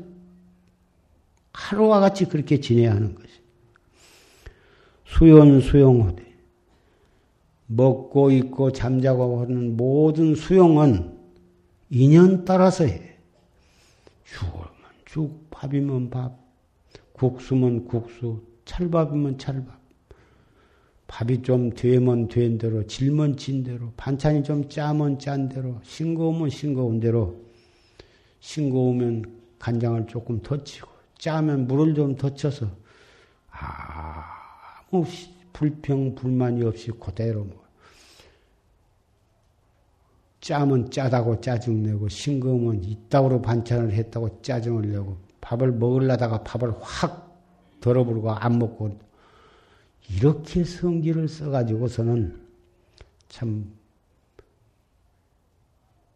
하루와 1.54 2.00
같이 2.00 2.26
그렇게 2.26 2.60
지내야 2.60 2.92
하는 2.96 3.16
것이. 3.16 3.30
수연 5.06 5.62
수용하되 5.62 6.24
먹고 7.68 8.32
있고 8.32 8.72
잠자고 8.72 9.42
하는 9.42 9.78
모든 9.78 10.36
수용은 10.36 11.18
인연 11.90 12.46
따라서 12.46 12.86
해. 12.86 13.18
죽으면 14.26 14.68
죽, 15.06 15.50
밥이면 15.50 16.10
밥, 16.10 16.38
국수면 17.14 17.86
국수, 17.86 18.42
찰밥이면 18.66 19.38
찰밥. 19.38 19.79
밥이 21.10 21.42
좀 21.42 21.72
되면 21.72 22.28
된 22.28 22.60
대로, 22.60 22.86
질면 22.86 23.36
진 23.36 23.64
대로, 23.64 23.92
반찬이 23.98 24.44
좀 24.44 24.70
짜면 24.70 25.18
짠 25.18 25.50
대로, 25.50 25.82
싱거우면 25.84 26.52
싱거운 26.52 27.00
대로, 27.00 27.36
싱거우면 28.40 29.26
간장을 29.58 30.06
조금 30.06 30.40
더 30.44 30.64
치고, 30.64 30.88
짜면 31.18 31.68
물을 31.68 31.96
좀더 31.96 32.36
쳐서, 32.36 32.68
아무 33.50 35.04
불평, 35.52 36.14
불만이 36.14 36.64
없이 36.64 36.92
그대로 36.92 37.44
뭐. 37.44 37.60
짜면 40.42 40.92
짜다고 40.92 41.42
짜증내고, 41.42 42.08
싱거우면 42.08 42.84
이따구로 42.84 43.42
반찬을 43.42 43.94
했다고 43.94 44.44
짜증을 44.44 44.92
내고, 44.92 45.18
밥을 45.42 45.72
먹으려다가 45.72 46.44
밥을 46.44 46.72
확 46.80 47.36
덜어부르고 47.82 48.30
안 48.30 48.60
먹고, 48.60 49.09
이렇게 50.16 50.64
성질을 50.64 51.28
써가지고서는 51.28 52.40
참 53.30 53.72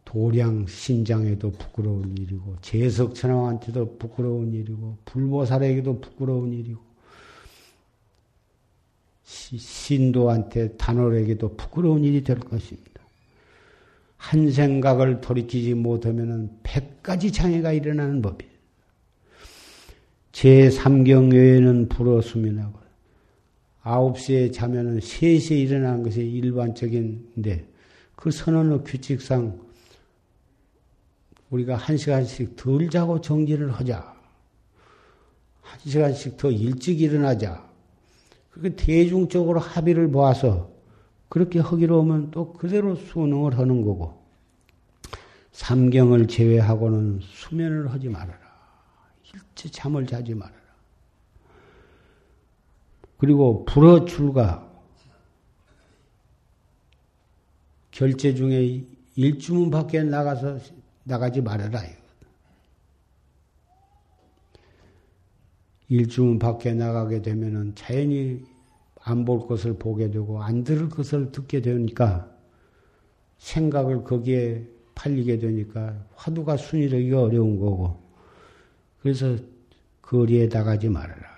도량 0.06 0.68
신장에도 0.68 1.52
부끄러운 1.52 2.16
일이고 2.18 2.58
재석천왕한테도 2.62 3.98
부끄러운 3.98 4.54
일이고 4.54 4.98
불보살에게도 5.06 6.02
부끄러운 6.02 6.54
일이고 6.54 6.82
신도한테 9.24 10.76
단월에게도 10.78 11.56
부끄러운 11.56 12.04
일이 12.04 12.24
될 12.24 12.40
것입니다. 12.40 13.02
한 14.18 14.52
생각을 14.52 15.22
돌이키지 15.22 15.74
못하면 15.74 16.60
백가지 16.64 17.32
장애가 17.32 17.74
일어나는 17.74 18.22
법이에요. 18.22 18.54
제3경 20.32 21.34
외에는 21.34 21.90
불어수면하고 21.90 22.83
아홉 23.84 24.18
시에 24.18 24.50
자면은 24.50 25.02
세시에 25.02 25.58
일어나는 25.58 26.04
것이 26.04 26.22
일반적인데 26.22 27.68
그 28.16 28.32
선언의 28.32 28.84
규칙상 28.86 29.60
우리가 31.50 31.76
한 31.76 31.98
시간씩 31.98 32.56
덜 32.56 32.90
자고 32.90 33.20
정진을 33.20 33.72
하자. 33.72 34.14
한 35.62 35.80
시간씩 35.86 36.38
더 36.38 36.50
일찍 36.50 37.02
일어나자. 37.02 37.70
그렇게 38.52 38.76
대중적으로 38.76 39.60
합의를 39.60 40.08
모아서 40.08 40.72
그렇게 41.28 41.60
하기로 41.60 42.04
하면 42.04 42.32
또 42.32 42.54
그대로 42.54 42.96
수능을 42.96 43.58
하는 43.58 43.82
거고 43.82 44.24
삼경을 45.52 46.28
제외하고는 46.28 47.20
수면을 47.22 47.92
하지 47.92 48.08
말아라. 48.08 48.40
일체 49.34 49.70
잠을 49.70 50.08
자지 50.08 50.34
말아라. 50.34 50.63
그리고 53.24 53.64
불어 53.64 54.04
출가 54.04 54.70
결제 57.90 58.36
중에 58.36 58.86
일주문 59.16 59.72
밖에 59.72 60.04
나가서 60.04 60.60
나가지 61.06 61.40
말아라. 61.42 61.84
일주문 65.88 66.38
밖에 66.38 66.74
나가게 66.74 67.22
되면은 67.22 67.76
자연히 67.76 68.44
안 69.00 69.24
볼 69.24 69.48
것을 69.48 69.78
보게 69.80 70.12
되고 70.12 70.44
안 70.44 70.66
들을 70.66 70.90
것을 70.90 71.32
듣게 71.32 71.62
되니까 71.62 72.30
생각을 73.38 74.04
거기에 74.04 74.68
팔리게 74.96 75.40
되니까 75.40 76.06
화두가 76.16 76.58
순이르기가 76.58 77.22
어려운 77.22 77.58
거고 77.58 78.04
그래서 79.02 79.38
거리에 80.02 80.50
나가지 80.50 80.90
말아라. 80.90 81.33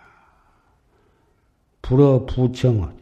불어 1.86 2.26
부청하되 2.26 2.98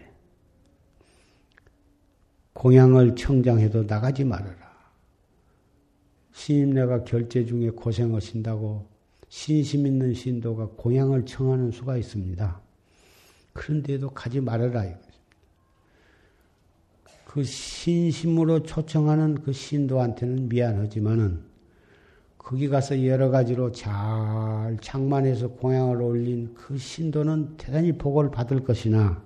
공양을 2.52 3.16
청장해도 3.16 3.84
나가지 3.84 4.26
말아라. 4.26 4.58
신임내가 6.34 7.06
결제 7.06 7.46
중에 7.46 7.70
고생하신다고 7.70 8.86
신심 9.30 9.88
있는 9.88 10.14
신도가 10.14 10.72
공양을 10.76 11.26
청하는 11.26 11.72
수가 11.72 11.96
있습니다. 11.96 12.62
그런데도 13.54 14.10
가지 14.10 14.42
말아라. 14.42 14.84
그 17.24 17.42
신심으로 17.42 18.64
초청하는 18.64 19.44
그 19.44 19.54
신도한테는 19.54 20.50
미안하지만은 20.50 21.53
거기 22.44 22.68
가서 22.68 23.06
여러 23.06 23.30
가지로 23.30 23.72
잘 23.72 24.78
장만해서 24.82 25.48
공양을 25.52 26.02
올린 26.02 26.54
그 26.54 26.78
신도는 26.78 27.56
대단히 27.56 27.94
복을 27.94 28.32
받을 28.32 28.64
것이나 28.64 29.24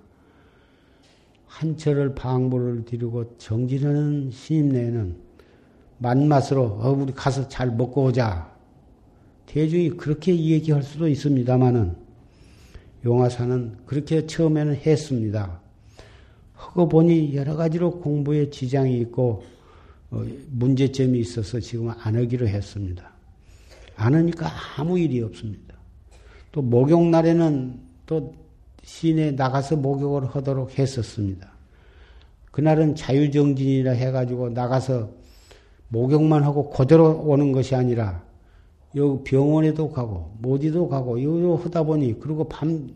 한철을 1.46 2.14
방부를 2.14 2.84
드리고 2.84 3.36
정진하는 3.38 4.30
신임 4.30 4.68
내에는 4.68 5.16
만맛으로 5.98 6.62
어, 6.62 6.92
우리 6.92 7.12
가서 7.12 7.48
잘 7.48 7.72
먹고 7.72 8.04
오자. 8.04 8.56
대중이 9.46 9.90
그렇게 9.90 10.36
얘기할 10.36 10.84
수도 10.84 11.08
있습니다만은 11.08 11.96
용화사는 13.04 13.78
그렇게 13.84 14.26
처음에는 14.26 14.76
했습니다. 14.76 15.60
하고 16.52 16.88
보니 16.88 17.34
여러 17.34 17.56
가지로 17.56 17.98
공부에 17.98 18.50
지장이 18.50 18.96
있고 19.00 19.42
어, 19.42 19.57
문제점이 20.10 21.18
있어서 21.20 21.60
지금 21.60 21.90
안 21.90 22.16
하기로 22.16 22.48
했습니다. 22.48 23.10
안 23.96 24.14
하니까 24.14 24.50
아무 24.76 24.98
일이 24.98 25.20
없습니다. 25.22 25.74
또 26.52 26.62
목욕날에는 26.62 27.80
또 28.06 28.34
시내 28.82 29.32
나가서 29.32 29.76
목욕을 29.76 30.26
하도록 30.28 30.78
했었습니다. 30.78 31.52
그날은 32.50 32.94
자유정진이라 32.94 33.92
해가지고 33.92 34.50
나가서 34.50 35.10
목욕만 35.88 36.42
하고 36.42 36.70
그대로 36.70 37.20
오는 37.20 37.52
것이 37.52 37.74
아니라 37.74 38.22
여기 38.96 39.22
병원에도 39.24 39.90
가고 39.90 40.34
모디도 40.38 40.88
가고 40.88 41.18
이거 41.18 41.56
하다 41.56 41.82
보니 41.82 42.18
그리고 42.20 42.48
밤 42.48 42.90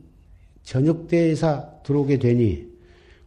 저녁 0.63 1.09
때에서 1.09 1.81
들어오게 1.83 2.19
되니 2.19 2.72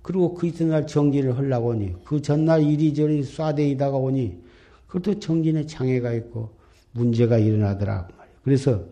그리고 0.06 0.36
그 0.36 0.46
이튿날 0.46 0.86
정진을 0.86 1.36
하려고 1.36 1.72
하니 1.74 1.96
그 2.04 2.22
전날 2.22 2.62
이리저리 2.62 3.22
쏴대이다가 3.22 4.00
오니 4.00 4.38
그것도 4.86 5.20
정진에 5.20 5.66
장애가 5.66 6.14
있고 6.14 6.52
문제가 6.92 7.40
일어나더라 7.40 8.08
그래서 8.44 8.86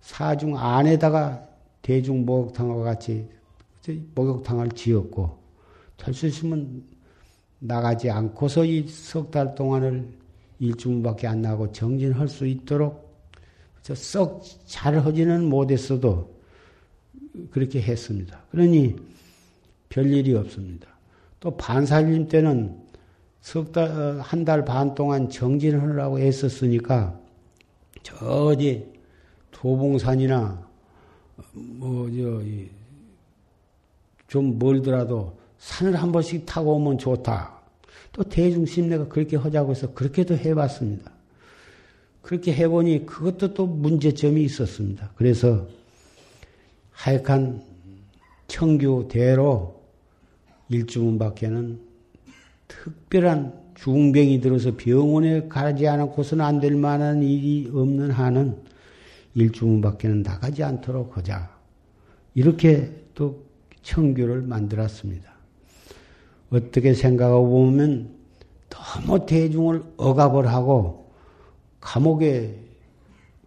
사중 0.00 0.58
안에다가 0.58 1.46
대중 1.80 2.26
목욕탕과 2.26 2.82
같이 2.82 3.28
목욕탕을 4.16 4.72
지었고 4.72 5.38
있으면 6.26 6.82
나가지 7.60 8.10
않고서 8.10 8.64
이 8.64 8.84
석 8.88 9.30
달 9.30 9.54
동안을 9.54 10.08
일주문밖에 10.58 11.28
안 11.28 11.40
나고 11.40 11.70
정진할 11.70 12.26
수 12.26 12.48
있도록 12.48 13.14
썩 13.94 14.42
잘하지는 14.66 15.48
못했어도 15.48 16.34
그렇게 17.52 17.80
했습니다. 17.80 18.42
그러니 18.50 18.96
별일이 19.88 20.34
없습니다. 20.34 20.88
또 21.40 21.56
반살림 21.56 22.28
때는 22.28 22.80
석 23.40 23.72
달, 23.72 23.88
어, 23.88 24.20
한달 24.20 24.64
반 24.64 24.94
동안 24.94 25.28
정진을 25.28 25.80
하려고 25.80 26.18
했었으니까 26.18 27.18
저 28.02 28.16
어디 28.26 28.86
도봉산이나 29.52 30.66
뭐, 31.52 32.10
저, 32.10 32.42
좀 34.26 34.58
멀더라도 34.58 35.38
산을 35.58 35.94
한 35.96 36.12
번씩 36.12 36.44
타고 36.46 36.74
오면 36.74 36.98
좋다. 36.98 37.54
또 38.12 38.22
대중심내가 38.22 39.08
그렇게 39.08 39.36
하자고 39.36 39.72
해서 39.72 39.92
그렇게도 39.92 40.36
해봤습니다. 40.36 41.12
그렇게 42.22 42.52
해보니 42.52 43.06
그것도 43.06 43.54
또 43.54 43.66
문제점이 43.66 44.42
있었습니다. 44.42 45.12
그래서 45.14 45.68
하여간 46.90 47.62
청규대로 48.48 49.75
일주문 50.68 51.18
밖에는 51.18 51.80
특별한 52.68 53.66
중병이 53.74 54.40
들어서 54.40 54.76
병원에 54.76 55.48
가지 55.48 55.86
않고서는 55.86 56.44
안 56.44 56.60
될 56.60 56.74
만한 56.76 57.22
일이 57.22 57.70
없는 57.72 58.10
한은 58.10 58.56
일주문 59.34 59.80
밖에는 59.82 60.22
나가지 60.22 60.62
않도록 60.62 61.16
하자. 61.16 61.54
이렇게 62.34 62.90
또 63.14 63.44
청규를 63.82 64.42
만들었습니다. 64.42 65.30
어떻게 66.50 66.94
생각하고 66.94 67.48
보면 67.48 68.10
너무 68.68 69.26
대중을 69.26 69.82
억압을 69.96 70.48
하고 70.48 71.10
감옥에 71.80 72.58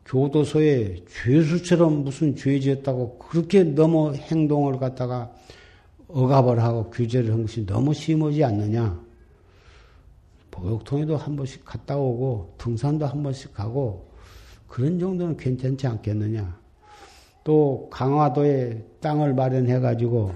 교도소에 0.06 1.04
죄수처럼 1.08 2.04
무슨 2.04 2.36
죄 2.36 2.60
지었다고 2.60 3.20
그렇게 3.20 3.64
너무 3.64 4.16
행동을 4.16 4.80
갖다가 4.80 5.32
억압을 6.10 6.62
하고 6.62 6.90
규제를 6.90 7.32
한 7.32 7.44
것이 7.44 7.66
너무 7.66 7.94
심하지 7.94 8.44
않느냐. 8.44 9.00
목욕통에도 10.52 11.16
한 11.16 11.36
번씩 11.36 11.64
갔다 11.64 11.98
오고 11.98 12.56
등산도 12.58 13.06
한 13.06 13.24
번씩 13.24 13.54
가고 13.54 14.10
그런 14.68 15.00
정도는 15.00 15.38
괜찮지 15.38 15.88
않겠느냐. 15.88 16.60
또 17.44 17.88
강화도에 17.92 18.86
땅을 19.00 19.34
마련해 19.34 19.80
가지고 19.80 20.34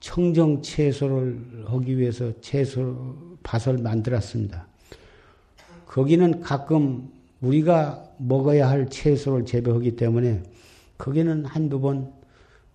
청정 0.00 0.62
채소를 0.62 1.64
하기 1.66 1.98
위해서 1.98 2.32
채소 2.40 3.16
밭을 3.42 3.78
만들었습니다. 3.78 4.66
거기는 5.86 6.40
가끔 6.40 7.10
우리가 7.40 8.02
먹어야 8.18 8.70
할 8.70 8.88
채소를 8.88 9.44
재배하기 9.44 9.96
때문에 9.96 10.42
거기는 10.96 11.44
한두 11.44 11.80
번 11.80 12.12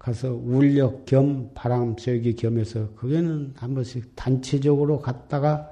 가서 0.08 0.32
울력 0.34 1.04
겸 1.06 1.52
바람 1.54 1.98
쐬기 1.98 2.38
겸해서 2.38 2.92
거기는 2.92 3.54
한 3.58 3.74
번씩 3.74 4.16
단체적으로 4.16 5.02
갔다가 5.02 5.70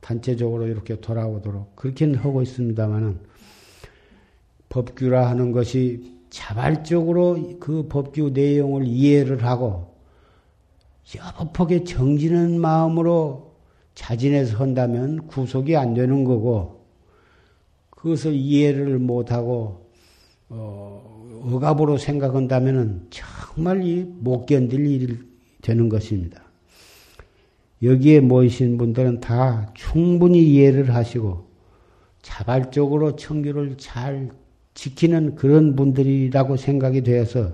단체적으로 0.00 0.66
이렇게 0.66 1.00
돌아오도록 1.00 1.76
그렇게는 1.76 2.16
하고 2.16 2.42
있습니다만은 2.42 3.18
법규라 4.68 5.30
하는 5.30 5.52
것이 5.52 6.14
자발적으로 6.28 7.58
그 7.58 7.88
법규 7.88 8.32
내용을 8.34 8.86
이해를 8.86 9.44
하고 9.46 9.94
폭에 11.54 11.82
정지는 11.82 12.60
마음으로 12.60 13.54
자진해서 13.94 14.58
한다면 14.58 15.26
구속이 15.26 15.74
안 15.78 15.94
되는 15.94 16.24
거고 16.24 16.84
그것을 17.88 18.34
이해를 18.34 18.98
못하고 18.98 19.79
어, 20.50 21.20
억압으로 21.44 21.96
생각한다면 21.96 23.06
정말 23.10 24.06
못 24.18 24.46
견딜 24.46 24.86
일이 24.86 25.18
되는 25.62 25.88
것입니다. 25.88 26.42
여기에 27.82 28.20
모이신 28.20 28.76
분들은 28.76 29.20
다 29.20 29.70
충분히 29.74 30.42
이해를 30.42 30.94
하시고 30.94 31.48
자발적으로 32.20 33.16
청규를 33.16 33.76
잘 33.78 34.28
지키는 34.74 35.34
그런 35.34 35.76
분들이라고 35.76 36.56
생각이 36.56 37.02
되어서 37.02 37.52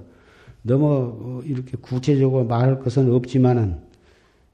너무 0.63 0.87
어, 0.89 1.43
이렇게 1.45 1.77
구체적으로 1.77 2.45
말할 2.45 2.81
것은 2.81 3.13
없지만은 3.13 3.79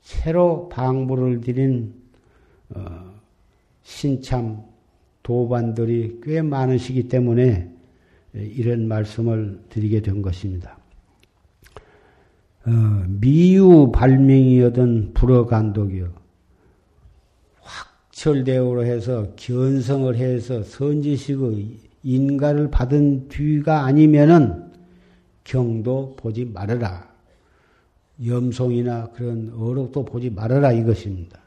새로 0.03 0.68
방부를 0.68 1.40
드린 1.40 1.95
어, 2.70 3.12
신참 3.82 4.62
도반들이 5.22 6.20
꽤 6.22 6.43
많으시기 6.43 7.09
때문에 7.09 7.70
이런 8.35 8.89
말씀을 8.89 9.61
드리게 9.68 10.01
된 10.01 10.22
것입니다. 10.22 10.78
어, 12.64 12.70
미유 13.09 13.91
발명이여든 13.93 15.14
불어 15.14 15.47
간독이여 15.47 16.12
확철대오로 17.61 18.85
해서 18.85 19.33
견성을 19.37 20.14
해서 20.16 20.62
선지식의 20.62 21.78
인가를 22.05 22.70
받은 22.70 23.28
뒤가 23.28 23.85
아니면은 23.85 24.72
경도 25.45 26.14
보지 26.16 26.45
말아라. 26.47 27.11
염송이나 28.24 29.11
그런 29.11 29.53
어록도 29.57 30.05
보지 30.05 30.30
말아라 30.30 30.72
이것입니다. 30.72 31.41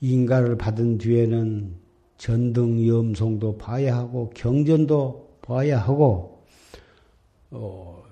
인가를 0.00 0.58
받은 0.58 0.98
뒤에는 0.98 1.83
전등 2.18 2.86
염송도 2.86 3.58
봐야 3.58 3.96
하고 3.96 4.30
경전도 4.34 5.38
봐야 5.42 5.78
하고 5.78 6.42
어, 7.50 8.02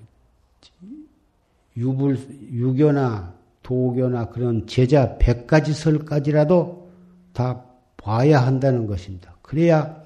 유불 1.76 2.18
유교나 2.52 3.34
도교나 3.62 4.28
그런 4.28 4.66
제자 4.66 5.16
백가지 5.18 5.72
설까지라도 5.72 6.90
다 7.32 7.64
봐야 7.96 8.44
한다는 8.44 8.86
것입니다. 8.86 9.36
그래야 9.42 10.02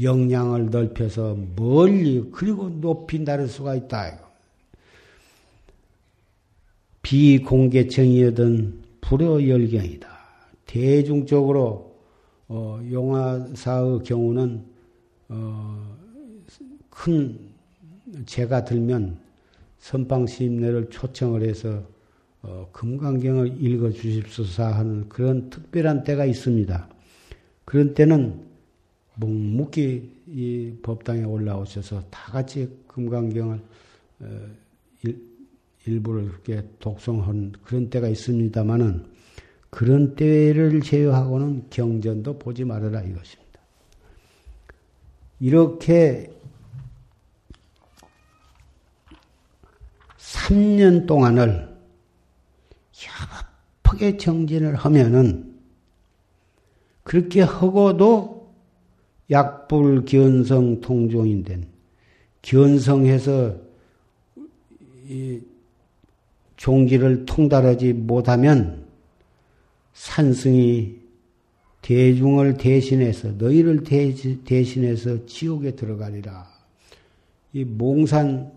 역량을 0.00 0.70
넓혀서 0.70 1.38
멀리 1.56 2.30
그리고 2.32 2.68
높이 2.68 3.20
나를 3.20 3.48
수가 3.48 3.76
있다. 3.76 4.18
비공개청이었던 7.02 8.82
불어열경이다. 9.00 10.08
대중적으로 10.66 11.93
어, 12.48 12.80
용화사의 12.90 14.00
경우는 14.04 14.64
어, 15.28 15.96
큰 16.90 17.38
제가 18.26 18.64
들면 18.64 19.18
선방시임내를 19.78 20.90
초청을 20.90 21.42
해서 21.42 21.82
어, 22.42 22.68
금강경을 22.72 23.62
읽어 23.62 23.90
주십소서 23.90 24.66
하는 24.66 25.08
그런 25.08 25.48
특별한 25.48 26.04
때가 26.04 26.26
있습니다. 26.26 26.88
그런 27.64 27.94
때는 27.94 28.44
묵묵히 29.14 30.22
이 30.26 30.72
법당에 30.82 31.24
올라오셔서 31.24 32.02
다 32.10 32.32
같이 32.32 32.68
금강경을 32.86 33.60
어, 34.20 34.40
일, 35.02 35.34
일부를 35.86 36.28
그렇게 36.28 36.68
독송한 36.80 37.52
그런 37.62 37.88
때가 37.88 38.08
있습니다만은 38.08 39.13
그런 39.74 40.14
때를 40.14 40.82
제외하고는 40.82 41.64
경전도 41.68 42.38
보지 42.38 42.64
말아라 42.64 43.00
이것입니다. 43.00 43.60
이렇게 45.40 46.30
3년 50.16 51.08
동안을 51.08 51.76
협하게 52.92 54.16
정진을 54.16 54.76
하면은 54.76 55.56
그렇게 57.02 57.42
하고도 57.42 58.54
약불 59.28 60.04
견성 60.04 60.82
통종인 60.82 61.42
된 61.42 61.66
견성해서 62.42 63.56
이 65.08 65.40
종기를 66.58 67.26
통달하지 67.26 67.92
못하면 67.92 68.83
산승이 69.94 70.96
대중을 71.82 72.56
대신해서 72.56 73.32
너희를 73.32 73.84
대신해서 74.44 75.26
지옥에 75.26 75.72
들어가리라. 75.72 76.46
이 77.52 77.64
몽산 77.64 78.52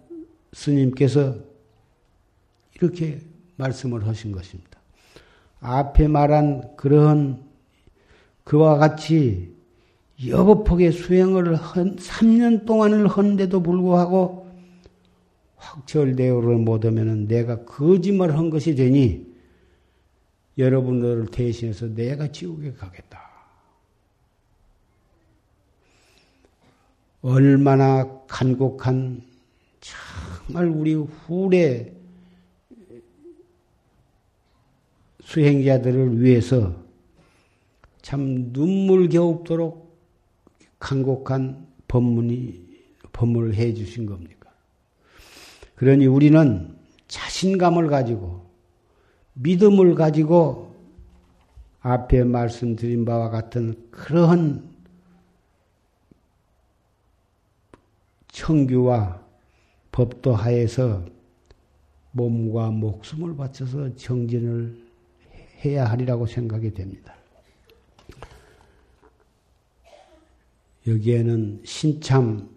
스님께서 0.54 1.36
이렇게 2.76 3.20
말씀을 3.58 4.08
하신 4.08 4.32
것입니다. 4.32 4.80
앞에 5.60 6.08
말한 6.08 6.76
그러한 6.76 7.44
그와 8.44 8.78
같이 8.78 9.54
여법하게 10.26 10.92
수행을 10.92 11.56
한 11.56 11.96
3년 11.98 12.66
동안을 12.66 13.08
한데도 13.08 13.62
불구하고 13.62 14.48
확철대오를 15.58 16.58
못하면 16.58 17.28
내가 17.28 17.66
거짓말 17.66 18.38
한 18.38 18.50
것이 18.50 18.74
되니 18.74 19.27
여러분들을 20.58 21.28
대신해서 21.28 21.94
내가 21.94 22.32
지옥에 22.32 22.74
가겠다. 22.74 23.28
얼마나 27.22 28.22
간곡한 28.28 29.22
정말 29.80 30.68
우리 30.68 30.94
후래 30.94 31.94
수행자들을 35.22 36.22
위해서 36.22 36.74
참 38.02 38.54
눈물 38.54 39.10
겨웁도록 39.10 39.98
간곡한 40.80 41.68
법문이 41.88 42.66
법문을 43.12 43.56
해 43.56 43.74
주신 43.74 44.06
겁니까? 44.06 44.50
그러니 45.76 46.06
우리는 46.06 46.76
자신감을 47.08 47.88
가지고 47.88 48.47
믿음을 49.40 49.96
가지고 49.96 50.76
앞에 51.82 52.24
말씀드린 52.24 53.06
바와 53.06 53.30
같은 53.30 53.76
그러한 53.92 54.68
청규와 58.30 59.22
법도 59.92 60.34
하에서 60.34 61.06
몸과 62.12 62.72
목숨을 62.72 63.36
바쳐서 63.36 63.96
정진을 63.96 64.88
해야 65.64 65.86
하리라고 65.86 66.26
생각이 66.26 66.74
됩니다. 66.74 67.16
여기에는 70.86 71.62
신참으로 71.64 72.48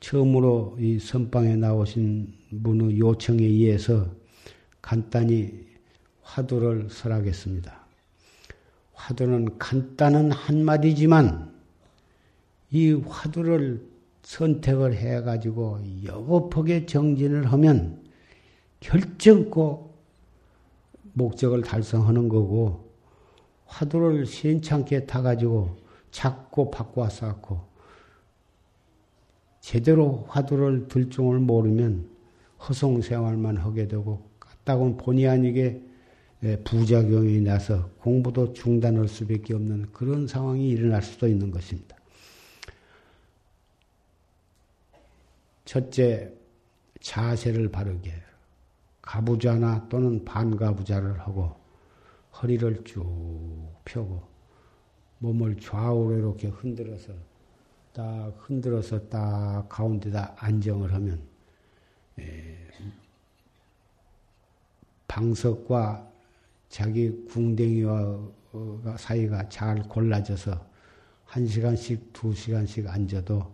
처음으로 0.00 0.76
이 0.80 0.98
선방에 0.98 1.56
나오신 1.56 2.34
분의 2.62 2.98
요청에 2.98 3.42
의해서 3.42 4.17
간단히 4.80 5.66
화두를 6.22 6.88
설하겠습니다. 6.90 7.86
화두는 8.92 9.58
간단한 9.58 10.32
한마디지만 10.32 11.54
이 12.70 12.92
화두를 12.92 13.86
선택을 14.22 14.94
해가지고 14.94 15.80
여곱하게 16.04 16.86
정진을 16.86 17.50
하면 17.52 18.02
결정코 18.80 19.94
목적을 21.14 21.62
달성하는 21.62 22.28
거고 22.28 22.92
화두를 23.66 24.26
시원찮게 24.26 25.06
타가지고 25.06 25.78
잡고 26.10 26.70
바꿔 26.70 27.08
쌓고 27.08 27.66
제대로 29.60 30.24
화두를 30.28 30.88
들 30.88 31.10
줄을 31.10 31.38
모르면 31.38 32.08
허송생활만 32.68 33.56
하게 33.56 33.88
되고 33.88 34.18
까 34.18 34.27
딱은 34.68 34.98
본의 34.98 35.26
아니게 35.26 35.82
부작용이 36.62 37.40
나서 37.40 37.88
공부도 38.00 38.52
중단할 38.52 39.08
수밖에 39.08 39.54
없는 39.54 39.92
그런 39.92 40.26
상황이 40.26 40.68
일어날 40.68 41.02
수도 41.02 41.26
있는 41.26 41.50
것입니다. 41.50 41.96
첫째, 45.64 46.34
자세를 47.00 47.70
바르게 47.70 48.12
가부좌나 49.00 49.88
또는 49.88 50.22
반가부좌를 50.26 51.18
하고 51.20 51.56
허리를 52.42 52.84
쭉 52.84 53.72
펴고 53.86 54.22
몸을 55.20 55.56
좌우로 55.56 56.18
이렇게 56.18 56.48
흔들어서 56.48 57.14
딱 57.94 58.34
흔들어서 58.36 59.08
딱 59.08 59.66
가운데다 59.70 60.34
안정을 60.36 60.92
하면 60.92 61.22
방석과 65.08 66.06
자기 66.68 67.10
궁뎅이와 67.26 68.18
사이가 68.96 69.48
잘 69.48 69.82
골라져서 69.82 70.66
한 71.24 71.46
시간씩 71.46 72.12
두 72.12 72.34
시간씩 72.34 72.86
앉아도 72.86 73.52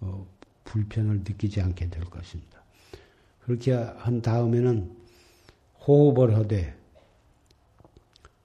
어, 0.00 0.26
불편을 0.64 1.18
느끼지 1.18 1.60
않게 1.60 1.88
될 1.88 2.04
것입니다. 2.04 2.62
그렇게 3.44 3.72
한 3.72 4.20
다음에는 4.20 4.90
호흡을 5.86 6.34
하되 6.36 6.74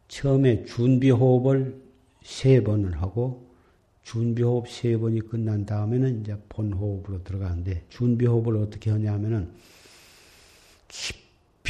처음에 0.07 0.66
준비 0.66 1.10
호흡을 1.10 1.82
세 2.24 2.62
번을 2.62 3.01
하고 3.01 3.49
준비 4.03 4.43
호흡 4.43 4.68
세 4.70 4.97
번이 4.97 5.22
끝난 5.22 5.66
다음에는 5.66 6.22
이제 6.22 6.38
본 6.49 6.74
호흡으로 6.74 7.24
들어가는데 7.24 7.86
준비 7.89 8.26
호흡을 8.26 8.57
어떻게 8.57 8.91
하냐면은 8.91 9.53
깊 10.88 11.18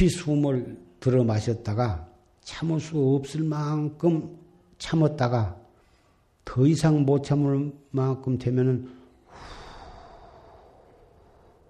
이 0.02 0.08
숨을 0.08 0.78
들어 0.98 1.24
마셨다가 1.24 2.08
참을 2.42 2.80
수 2.80 2.98
없을 2.98 3.42
만큼 3.42 4.36
참았다가 4.78 5.56
더 6.44 6.66
이상 6.66 7.04
못 7.04 7.22
참을 7.22 7.72
만큼 7.90 8.38
되면은 8.38 8.88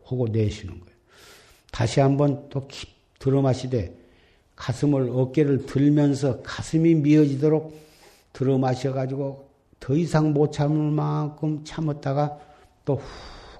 하고 0.04 0.28
내쉬는 0.28 0.80
거예요. 0.80 0.96
다시 1.70 2.00
한번 2.00 2.48
또 2.50 2.66
들어 3.18 3.42
마시되 3.42 3.96
가슴을 4.56 5.10
어깨를 5.10 5.66
들면서 5.66 6.40
가슴이 6.42 6.94
미어지도록 6.96 7.78
들어 8.32 8.58
마셔 8.58 8.92
가지고 8.92 9.50
더 9.78 9.96
이상 9.96 10.32
못 10.32 10.52
참을 10.52 10.90
만큼 10.90 11.64
참았다가 11.64 12.38
또 12.84 12.94
후, 12.96 13.02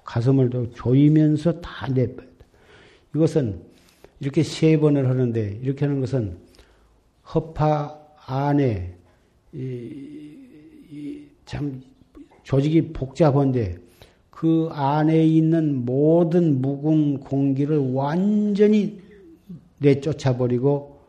가슴을 0.05 0.51
또 0.51 0.71
조이면서 0.73 1.61
다 1.61 1.89
내버려. 1.89 2.29
이것은 3.14 3.70
이렇게 4.21 4.43
세 4.43 4.79
번을 4.79 5.09
하는데 5.09 5.59
이렇게 5.62 5.87
하는 5.87 6.01
것은 6.01 6.37
허파 7.35 7.99
안에 8.27 8.95
이, 9.53 9.59
이, 10.91 11.27
참 11.47 11.83
조직이 12.43 12.93
복잡한데 12.93 13.79
그 14.31 14.68
안에 14.73 15.27
있는 15.27 15.85
모든 15.85 16.61
묵은 16.61 17.21
공기를 17.21 17.93
완전히 17.93 19.01
내쫓아 19.79 20.37
버리고 20.37 21.01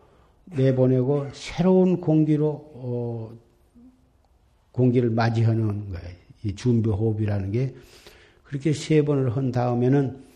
내보내고 0.46 1.28
새로운 1.34 2.02
공기로 2.02 2.48
어, 2.50 3.32
공기를 4.72 5.10
맞이하는 5.10 5.92
거예요. 5.92 6.16
이 6.44 6.56
준비 6.56 6.90
호흡이라는 6.90 7.52
게 7.52 7.76
그렇게 8.44 8.74
세 8.74 9.02
번을 9.04 9.36
한 9.36 9.52
다음에는 9.52 10.31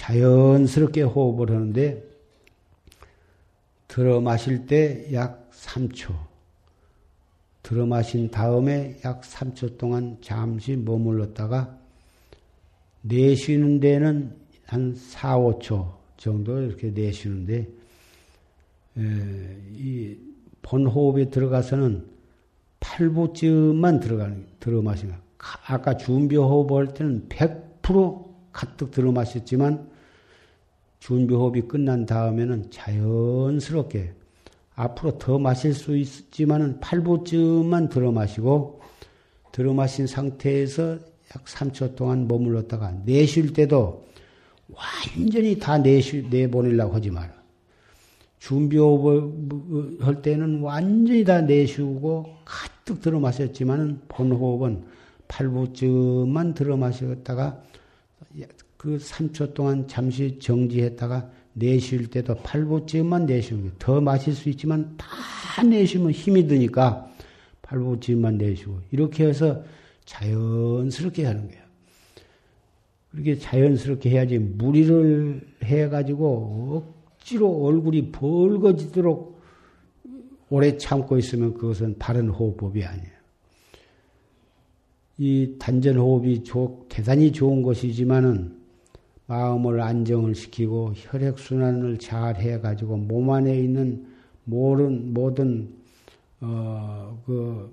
자연스럽게 0.00 1.02
호흡을 1.02 1.50
하는데 1.50 2.02
들어 3.86 4.20
마실 4.22 4.64
때 4.66 5.12
약 5.12 5.50
3초. 5.52 6.14
들어 7.62 7.84
마신 7.84 8.30
다음에 8.30 8.98
약 9.04 9.20
3초 9.20 9.76
동안 9.76 10.16
잠시 10.22 10.74
머물렀다가 10.74 11.78
내쉬는 13.02 13.80
데는 13.80 14.34
한 14.64 14.94
4, 14.94 15.36
5초 15.38 15.92
정도 16.16 16.62
이렇게 16.62 16.90
내쉬는데 16.90 17.68
이 18.96 20.16
본호흡에 20.62 21.28
들어가서는 21.28 22.06
8부쯤만 22.80 24.00
들어가는 24.00 24.46
들어 24.58 24.80
마시는 24.80 25.14
아까 25.66 25.96
준비 25.98 26.36
호흡 26.36 26.72
할 26.72 26.94
때는 26.94 27.28
100% 27.28 28.30
가득 28.52 28.90
들어 28.90 29.12
마셨지만 29.12 29.89
준비 31.00 31.34
호흡이 31.34 31.62
끝난 31.62 32.06
다음에는 32.06 32.70
자연스럽게 32.70 34.12
앞으로 34.74 35.18
더 35.18 35.38
마실 35.38 35.74
수 35.74 35.96
있지만은 35.96 36.78
8부쯤만 36.80 37.90
들어 37.90 38.12
마시고 38.12 38.80
들어 39.50 39.74
마신 39.74 40.06
상태에서 40.06 40.92
약 40.92 41.44
3초 41.44 41.96
동안 41.96 42.28
머물렀다가 42.28 42.92
내쉴 43.04 43.52
때도 43.52 44.06
완전히 44.68 45.58
다 45.58 45.78
내쉬, 45.78 46.26
내보내려고 46.30 46.94
하지 46.94 47.10
마라. 47.10 47.32
준비호흡을 48.38 49.98
할 50.00 50.22
때는 50.22 50.60
완전히 50.60 51.24
다 51.24 51.40
내쉬고 51.40 52.36
가득 52.44 53.00
들어 53.00 53.20
마셨지만은 53.20 54.02
본호흡은 54.08 54.84
8부쯤만 55.28 56.54
들어 56.54 56.76
마셨다가 56.76 57.62
그 58.80 58.96
3초 58.96 59.52
동안 59.52 59.86
잠시 59.86 60.38
정지했다가 60.38 61.30
내쉴 61.52 62.06
때도 62.06 62.36
8부쯤만 62.36 63.26
내쉬고 63.26 63.72
더 63.78 64.00
마실 64.00 64.32
수 64.32 64.48
있지만 64.48 64.96
다 64.96 65.62
내쉬면 65.62 66.12
힘이 66.12 66.46
드니까 66.46 67.12
8부쯤만 67.60 68.36
내쉬고 68.36 68.80
이렇게 68.90 69.26
해서 69.26 69.62
자연스럽게 70.06 71.26
하는 71.26 71.48
거예요. 71.48 71.62
그렇게 73.10 73.36
자연스럽게 73.36 74.08
해야지 74.08 74.38
무리를 74.38 75.46
해가지고 75.62 76.86
억지로 77.18 77.62
얼굴이 77.62 78.12
벌거지도록 78.12 79.42
오래 80.48 80.78
참고 80.78 81.18
있으면 81.18 81.52
그것은 81.52 81.98
바른 81.98 82.30
호흡법이 82.30 82.82
아니에요. 82.82 83.12
이 85.18 85.56
단전 85.58 85.98
호흡이 85.98 86.44
대단히 86.88 87.30
좋은 87.30 87.60
것이지만은 87.60 88.59
마음을 89.30 89.80
안정을 89.80 90.34
시키고 90.34 90.92
혈액 90.96 91.38
순환을 91.38 91.98
잘 91.98 92.36
해가지고 92.36 92.96
몸 92.96 93.30
안에 93.30 93.58
있는 93.60 94.06
모든 94.44 95.14
모든 95.14 95.72
어 96.40 96.90
그 97.24 97.70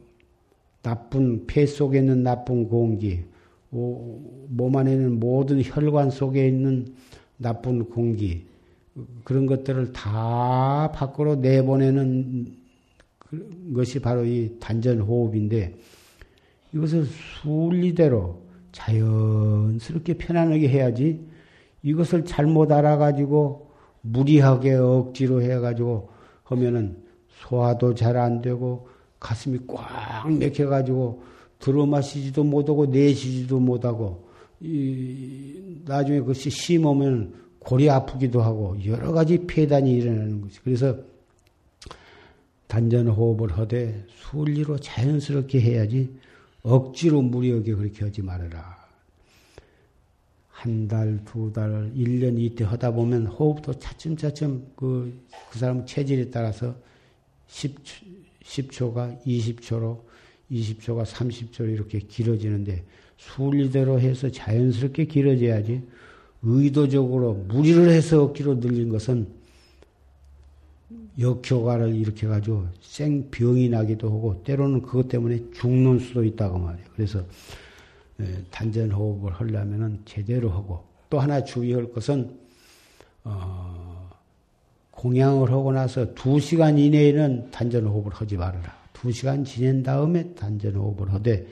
나쁜 0.84 1.46
폐 1.48 1.66
속에 1.66 2.00
있는 2.00 2.24
나쁜 2.24 2.68
공기, 2.68 3.24
몸 3.72 4.78
안에 4.78 4.94
있는 4.94 5.20
모든 5.20 5.62
혈관 5.64 6.12
속에 6.12 6.48
있는 6.48 6.94
나쁜 7.38 7.90
공기, 7.90 8.46
그런 9.24 9.46
것들을 9.46 9.92
다 9.94 10.92
밖으로 10.94 11.36
내보내는 11.36 12.56
그 13.18 13.74
것이 13.74 14.00
바로 14.00 14.24
이 14.26 14.56
단전 14.60 15.02
호흡인데 15.02 15.76
이것을 16.74 17.06
순리대로 17.42 18.42
자연스럽게 18.72 20.14
편안하게 20.14 20.70
해야지 20.70 21.27
이것을 21.84 22.26
잘못 22.26 22.72
알아가지고 22.72 23.72
무리하게 24.02 24.76
억지로 24.76 25.42
해가지고 25.42 26.10
하면은 26.44 26.98
소화도 27.30 27.94
잘 27.94 28.18
안 28.18 28.42
되고 28.42 28.88
가슴이 29.20 29.60
꽉 29.68 30.32
맥혀가지고 30.32 31.24
들어 31.60 31.86
마시지도 31.86 32.44
못하고 32.44 32.86
내쉬지도 32.86 33.60
못하고 33.60 34.28
이 34.60 35.82
나중에 35.86 36.20
그것이 36.20 36.50
심으면 36.50 37.34
골이 37.60 37.90
아프기도 37.90 38.42
하고 38.42 38.78
여러 38.86 39.12
가지 39.12 39.38
폐단이 39.46 39.92
일어나는 39.92 40.42
것이 40.42 40.60
그래서 40.64 40.96
단전 42.68 43.08
호흡을 43.08 43.58
하되 43.58 44.06
순리로 44.10 44.78
자연스럽게 44.78 45.60
해야지 45.60 46.14
억지로 46.64 47.22
무리하게 47.22 47.74
그렇게 47.76 48.06
하지 48.06 48.22
말아라. 48.22 48.77
한 50.58 50.88
달, 50.88 51.20
두 51.24 51.52
달, 51.54 51.92
일 51.96 52.20
년 52.20 52.40
이때 52.40 52.64
하다 52.64 52.92
보면 52.92 53.28
호흡도 53.28 53.78
차츰차츰 53.78 54.66
그, 54.76 55.14
그 55.52 55.60
사람 55.60 55.86
체질에 55.86 56.32
따라서 56.32 56.76
10, 57.46 57.76
10 58.44 58.72
초가 58.72 59.20
20초로, 59.26 60.02
20초가 60.52 61.06
30초로 61.06 61.72
이렇게 61.72 62.00
길어지는데 62.00 62.84
순리대로 63.18 64.00
해서 64.00 64.32
자연스럽게 64.32 65.06
길어져야지 65.06 65.84
의도적으로 66.42 67.34
무리를 67.34 67.88
해서 67.90 68.24
억지로 68.24 68.56
늘린 68.56 68.90
것은 68.90 69.28
역효과를 71.20 71.94
일으켜가지고 71.96 72.68
생병이 72.82 73.70
나기도 73.70 74.08
하고 74.08 74.42
때로는 74.44 74.82
그것 74.82 75.08
때문에 75.08 75.52
죽는 75.54 76.00
수도 76.00 76.24
있다고 76.24 76.58
말이에요. 76.58 76.88
그래서 76.96 77.20
예, 77.20 77.24
단전 78.52 78.92
호흡을 78.92 79.34
하려면은 79.34 80.02
제대로 80.06 80.50
하고 80.50 80.84
또 81.10 81.20
하나 81.20 81.44
주의할 81.44 81.92
것은 81.92 82.38
어, 83.24 84.10
공양을 84.92 85.52
하고 85.52 85.72
나서 85.72 86.14
두 86.16 86.40
시간 86.40 86.78
이내에는 86.78 87.52
단전 87.52 87.86
호흡을 87.86 88.14
하지 88.14 88.36
말아라. 88.38 88.76
두 88.94 89.12
시간 89.12 89.46
지낸 89.46 89.84
다음에 89.84 90.34
단전 90.34 90.76
호흡을 90.76 91.14
하되 91.14 91.48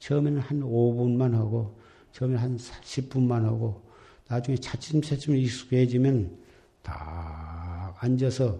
처음에는 0.00 0.40
한 0.40 0.60
5분만 0.60 1.32
하고 1.32 1.78
처음에는 2.12 2.42
한 2.42 2.56
10분만 2.56 3.42
하고 3.44 3.82
나중에 4.26 4.56
차츰차츰 4.56 5.36
익숙해지면 5.36 6.30
딱 6.82 7.94
앉아서 8.00 8.58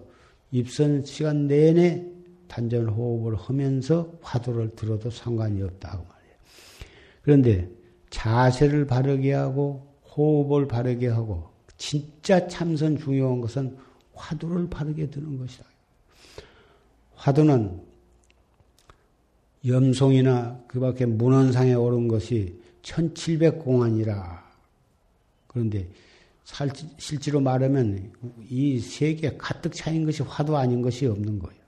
입선 0.51 1.05
시간 1.05 1.47
내내 1.47 2.07
단전 2.47 2.89
호흡을 2.89 3.37
하면서 3.37 4.13
화두를 4.23 4.75
들어도 4.77 5.11
상관이 5.11 5.63
없다고 5.63 6.05
말이에요. 6.05 6.18
그런데 7.29 7.71
자세를 8.09 8.87
바르게 8.87 9.35
하고 9.35 9.87
호흡을 10.17 10.67
바르게 10.67 11.09
하고 11.09 11.51
진짜 11.77 12.49
참선 12.49 12.97
중요한 12.97 13.43
것은 13.43 13.77
화두를 14.15 14.71
바르게 14.71 15.11
드는 15.11 15.37
것이다. 15.37 15.67
화두는 17.17 17.83
염송이나 19.67 20.59
그 20.69 20.81
밖에 20.81 21.05
문헌상에 21.05 21.75
오른 21.75 22.09
것이 22.09 22.59
1700공안이라. 22.81 24.43
그런데 25.49 25.87
실제로 26.97 27.41
말하면 27.41 28.11
이 28.49 28.79
세계 28.79 29.37
가득 29.37 29.75
차인 29.75 30.07
것이 30.07 30.23
화두 30.23 30.57
아닌 30.57 30.81
것이 30.81 31.05
없는 31.05 31.39
거예요. 31.41 31.61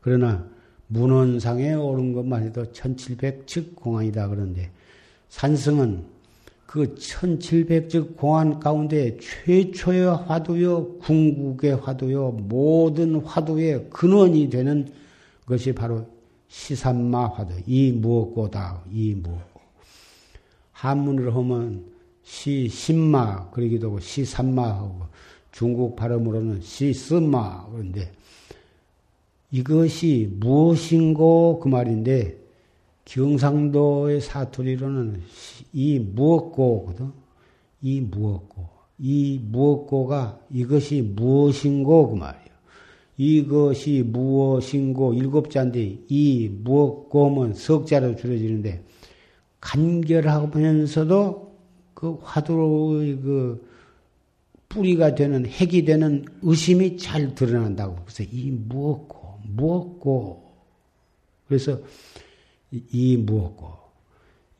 그러나 0.00 0.50
문헌상에 0.88 1.74
오른 1.74 2.12
것만 2.12 2.42
해도 2.42 2.72
1700 2.72 3.46
즉 3.46 3.76
공안이다 3.76 4.26
그런데 4.26 4.72
산성은 5.30 6.04
그 6.66 6.94
1700즉 6.94 8.16
공안 8.16 8.60
가운데 8.60 9.16
최초의 9.18 10.16
화두요, 10.26 10.98
궁극의 10.98 11.76
화두요, 11.76 12.30
모든 12.32 13.16
화두의 13.16 13.88
근원이 13.90 14.50
되는 14.50 14.92
것이 15.46 15.72
바로 15.72 16.06
시산마 16.46 17.28
화두, 17.28 17.54
이 17.66 17.90
무엇고다, 17.90 18.84
이 18.92 19.14
무엇고. 19.14 19.60
한문으로 20.72 21.32
하면 21.32 21.84
시 22.22 22.68
신마 22.68 23.50
그러기도 23.50 23.88
하고 23.88 24.00
시 24.00 24.24
삼마하고 24.24 25.02
중국 25.52 25.96
발음으로는 25.96 26.60
시 26.62 26.94
쓴마 26.94 27.66
그런데 27.70 28.12
이것이 29.50 30.30
무엇인고 30.38 31.60
그 31.60 31.68
말인데 31.68 32.38
경상도의 33.10 34.20
사투리로는 34.20 35.20
이 35.72 35.98
무엇고거든. 35.98 37.12
이 37.82 38.00
무엇고. 38.00 38.68
이 38.98 39.40
무엇고가 39.42 40.38
이것이 40.50 41.02
무엇인고 41.02 42.10
그 42.10 42.14
말이에요. 42.16 42.50
이것이 43.16 44.04
무엇인고 44.06 45.14
일곱 45.14 45.50
자인데 45.50 45.98
이 46.08 46.48
무엇고면 46.62 47.54
석자로 47.54 48.16
줄여지는데 48.16 48.82
간결하면서도 49.60 51.50
그 51.94 52.18
화두의 52.22 53.20
그 53.20 53.68
뿌리가 54.68 55.14
되는 55.16 55.44
핵이 55.46 55.84
되는 55.84 56.24
의심이 56.42 56.96
잘 56.96 57.34
드러난다고. 57.34 57.96
그래서 58.04 58.22
이 58.22 58.50
무엇고 58.50 59.40
무엇고 59.48 60.50
그래서 61.48 61.78
이 62.70 63.16
무엇고 63.16 63.80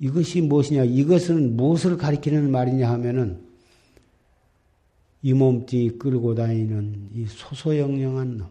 이것이 0.01 0.41
무엇이냐? 0.41 0.85
이것은 0.85 1.57
무엇을 1.57 1.99
가리키는 1.99 2.51
말이냐 2.51 2.91
하면은 2.91 3.51
이 5.23 5.35
몸띠 5.35 5.99
끌고 5.99 6.35
다니는 6.35 7.11
이 7.15 7.27
소소영령한 7.27 8.39
놈. 8.39 8.49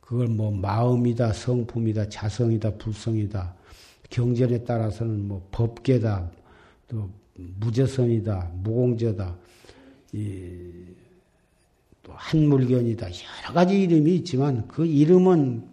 그걸 0.00 0.28
뭐 0.28 0.50
마음이다, 0.50 1.34
성품이다, 1.34 2.08
자성이다, 2.08 2.76
불성이다, 2.76 3.54
경전에 4.08 4.64
따라서는 4.64 5.28
뭐 5.28 5.46
법계다, 5.50 6.30
또 6.88 7.10
무재선이다, 7.34 8.52
무공저다, 8.62 9.36
이, 10.14 10.70
또 12.02 12.12
한물견이다, 12.14 13.06
여러 13.06 13.52
가지 13.52 13.82
이름이 13.82 14.14
있지만 14.16 14.66
그 14.66 14.86
이름은 14.86 15.68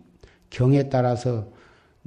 경에 0.50 0.90
따라서 0.90 1.50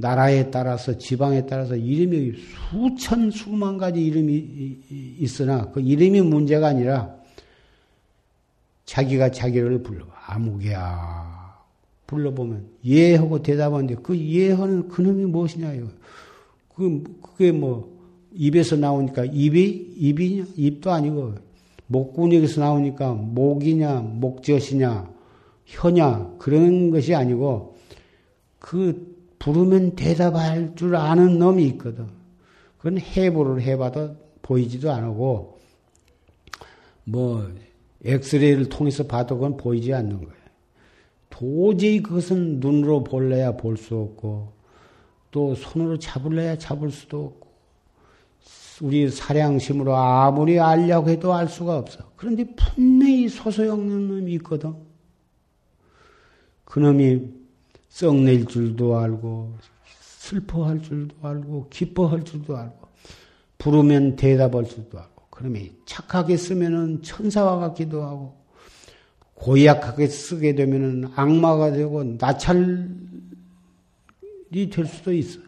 나라에 0.01 0.51
따라서 0.53 0.96
지방에 0.96 1.44
따라서 1.46 1.74
이름이 1.74 2.34
수천 2.70 3.32
수만 3.32 3.78
가지 3.78 4.01
이름이 4.05 4.78
있으나 5.18 5.70
그 5.72 5.80
이름이 5.80 6.20
문제가 6.22 6.68
아니라 6.68 7.16
자기가 8.84 9.32
자기를 9.32 9.82
불러 9.82 10.07
아무개야. 10.26 11.49
불러보면 12.07 12.68
예 12.86 13.16
하고 13.16 13.42
대답하는데 13.42 13.96
그 13.96 14.16
예하는 14.16 14.88
그놈이 14.88 15.26
무엇이냐 15.26 15.72
그 16.74 17.05
그게 17.20 17.51
뭐 17.51 17.99
입에서 18.32 18.76
나오니까 18.76 19.24
입이 19.24 19.94
입이냐? 19.96 20.44
입도 20.57 20.92
아니고 20.92 21.34
목구멍에서 21.88 22.61
나오니까 22.61 23.14
목이냐 23.14 24.01
목젖이냐 24.01 25.11
혀냐 25.66 26.36
그런 26.38 26.90
것이 26.90 27.14
아니고 27.14 27.76
그 28.61 29.17
부르면 29.39 29.95
대답할 29.97 30.74
줄 30.74 30.97
아는 30.97 31.39
놈이 31.39 31.64
있거든. 31.68 32.07
그건 32.78 32.99
해보를 32.99 33.62
해봐도 33.62 34.16
보이지도 34.43 34.91
않고 34.91 35.59
뭐 37.05 37.51
엑스레이를 38.05 38.68
통해서 38.68 39.05
봐도 39.07 39.36
그건 39.36 39.57
보이지 39.57 39.93
않는 39.95 40.18
거예요. 40.18 40.39
도저히 41.30 42.03
그것은 42.03 42.61
눈으로 42.61 43.05
볼래야 43.05 43.57
볼 43.57 43.76
수 43.76 43.97
없고 43.97 44.53
또 45.30 45.55
손으로 45.55 45.99
잡을래야 45.99 46.57
잡을 46.59 46.91
수도 46.91 47.24
없고 47.26 47.49
우리 48.80 49.11
사량심으로 49.11 49.95
아무리 49.95 50.59
알려고 50.59 51.11
해도 51.11 51.34
알 51.34 51.49
수가 51.49 51.76
없어. 51.76 52.11
그런데 52.16 52.45
분명히 52.55 53.28
소소영령 53.28 54.09
놈이 54.09 54.32
있거든. 54.34 54.74
그놈이 56.64 57.38
썩낼 57.99 58.46
줄도 58.46 58.96
알고 58.96 59.59
슬퍼할 59.99 60.80
줄도 60.82 61.16
알고 61.20 61.68
기뻐할 61.68 62.22
줄도 62.22 62.57
알고 62.57 62.86
부르면 63.59 64.14
대답할 64.14 64.66
줄도 64.66 65.01
알고 65.01 65.22
그러면 65.30 65.70
착하게 65.84 66.36
쓰면은 66.36 67.03
천사와 67.03 67.59
같기도 67.59 68.05
하고 68.05 68.36
고약하게 69.34 70.07
쓰게 70.07 70.55
되면은 70.55 71.11
악마가 71.16 71.72
되고 71.72 72.05
나찰이 72.05 72.86
될 74.70 74.86
수도 74.86 75.12
있어. 75.12 75.40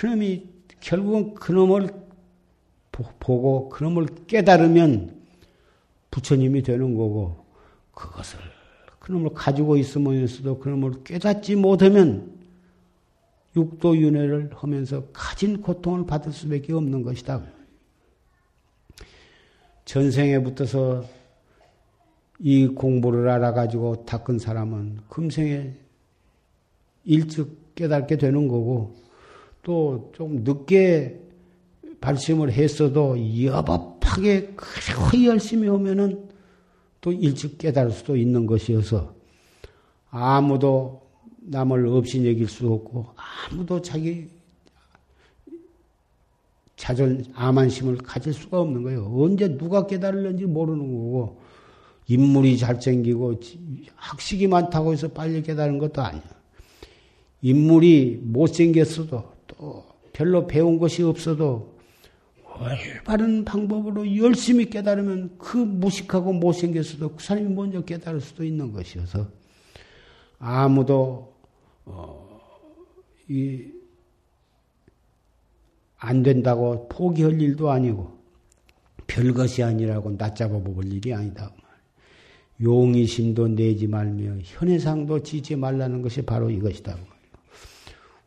그놈이 0.00 0.48
결국은 0.80 1.34
그놈을 1.34 1.90
보고 2.90 3.68
그놈을 3.68 4.06
깨달으면 4.26 5.14
부처님이 6.10 6.62
되는 6.62 6.96
거고 6.96 7.46
그것을 7.92 8.55
그놈을 9.06 9.34
가지고 9.34 9.76
있으면서도 9.76 10.58
그놈을 10.58 11.04
깨닫지 11.04 11.54
못하면 11.54 12.34
육도윤회를 13.54 14.50
하면서 14.52 15.04
가진 15.12 15.62
고통을 15.62 16.06
받을 16.06 16.32
수밖에 16.32 16.72
없는 16.72 17.04
것이다. 17.04 17.40
전생에 19.84 20.42
붙어서 20.42 21.04
이 22.40 22.66
공부를 22.66 23.28
알아가지고 23.28 24.04
닦은 24.06 24.40
사람은 24.40 24.98
금생에 25.08 25.72
일찍 27.04 27.76
깨닫게 27.76 28.16
되는 28.18 28.48
거고 28.48 28.96
또 29.62 30.10
좀 30.16 30.42
늦게 30.42 31.20
발심을 32.00 32.50
했어도 32.50 33.16
여법하게 33.44 34.54
그렇게 34.56 35.26
열심히 35.26 35.68
하면은 35.68 36.25
또 37.06 37.12
일찍 37.12 37.56
깨달을 37.56 37.92
수도 37.92 38.16
있는 38.16 38.46
것이어서 38.46 39.14
아무도 40.10 41.02
남을 41.38 41.86
없이 41.86 42.18
여길 42.28 42.48
수 42.48 42.66
없고 42.66 43.06
아무도 43.14 43.80
자기 43.80 44.26
자존 46.74 47.24
아만심을 47.32 47.98
가질 47.98 48.32
수가 48.32 48.60
없는 48.60 48.82
거예요. 48.82 49.08
언제 49.16 49.56
누가 49.56 49.86
깨달을는지 49.86 50.46
모르는 50.46 50.80
거고 50.80 51.40
인물이 52.08 52.58
잘생기고 52.58 53.40
학식이 53.94 54.48
많다고 54.48 54.92
해서 54.92 55.06
빨리 55.06 55.44
깨달은 55.44 55.78
것도 55.78 56.02
아니야. 56.02 56.24
인물이 57.40 58.18
못생겼어도 58.24 59.22
또 59.46 59.84
별로 60.12 60.48
배운 60.48 60.80
것이 60.80 61.04
없어도 61.04 61.75
올바른 62.60 63.44
방법으로 63.44 64.16
열심히 64.16 64.70
깨달으면 64.70 65.36
그 65.38 65.56
무식하고 65.56 66.32
못생겼어도 66.32 67.16
그 67.16 67.22
사람이 67.22 67.52
먼저 67.54 67.82
깨달을 67.82 68.20
수도 68.20 68.44
있는 68.44 68.72
것이어서 68.72 69.28
아무도 70.38 71.34
어, 71.84 72.40
이, 73.28 73.64
안 75.98 76.22
된다고 76.22 76.88
포기할 76.88 77.40
일도 77.40 77.70
아니고 77.70 78.16
별것이 79.06 79.62
아니라고 79.62 80.12
낮잡아 80.12 80.50
먹을 80.50 80.92
일이 80.92 81.14
아니다. 81.14 81.52
용의심도 82.60 83.48
내지 83.48 83.86
말며 83.86 84.38
현해상도 84.42 85.22
지지 85.22 85.56
말라는 85.56 86.02
것이 86.02 86.22
바로 86.22 86.50
이것이다. 86.50 86.96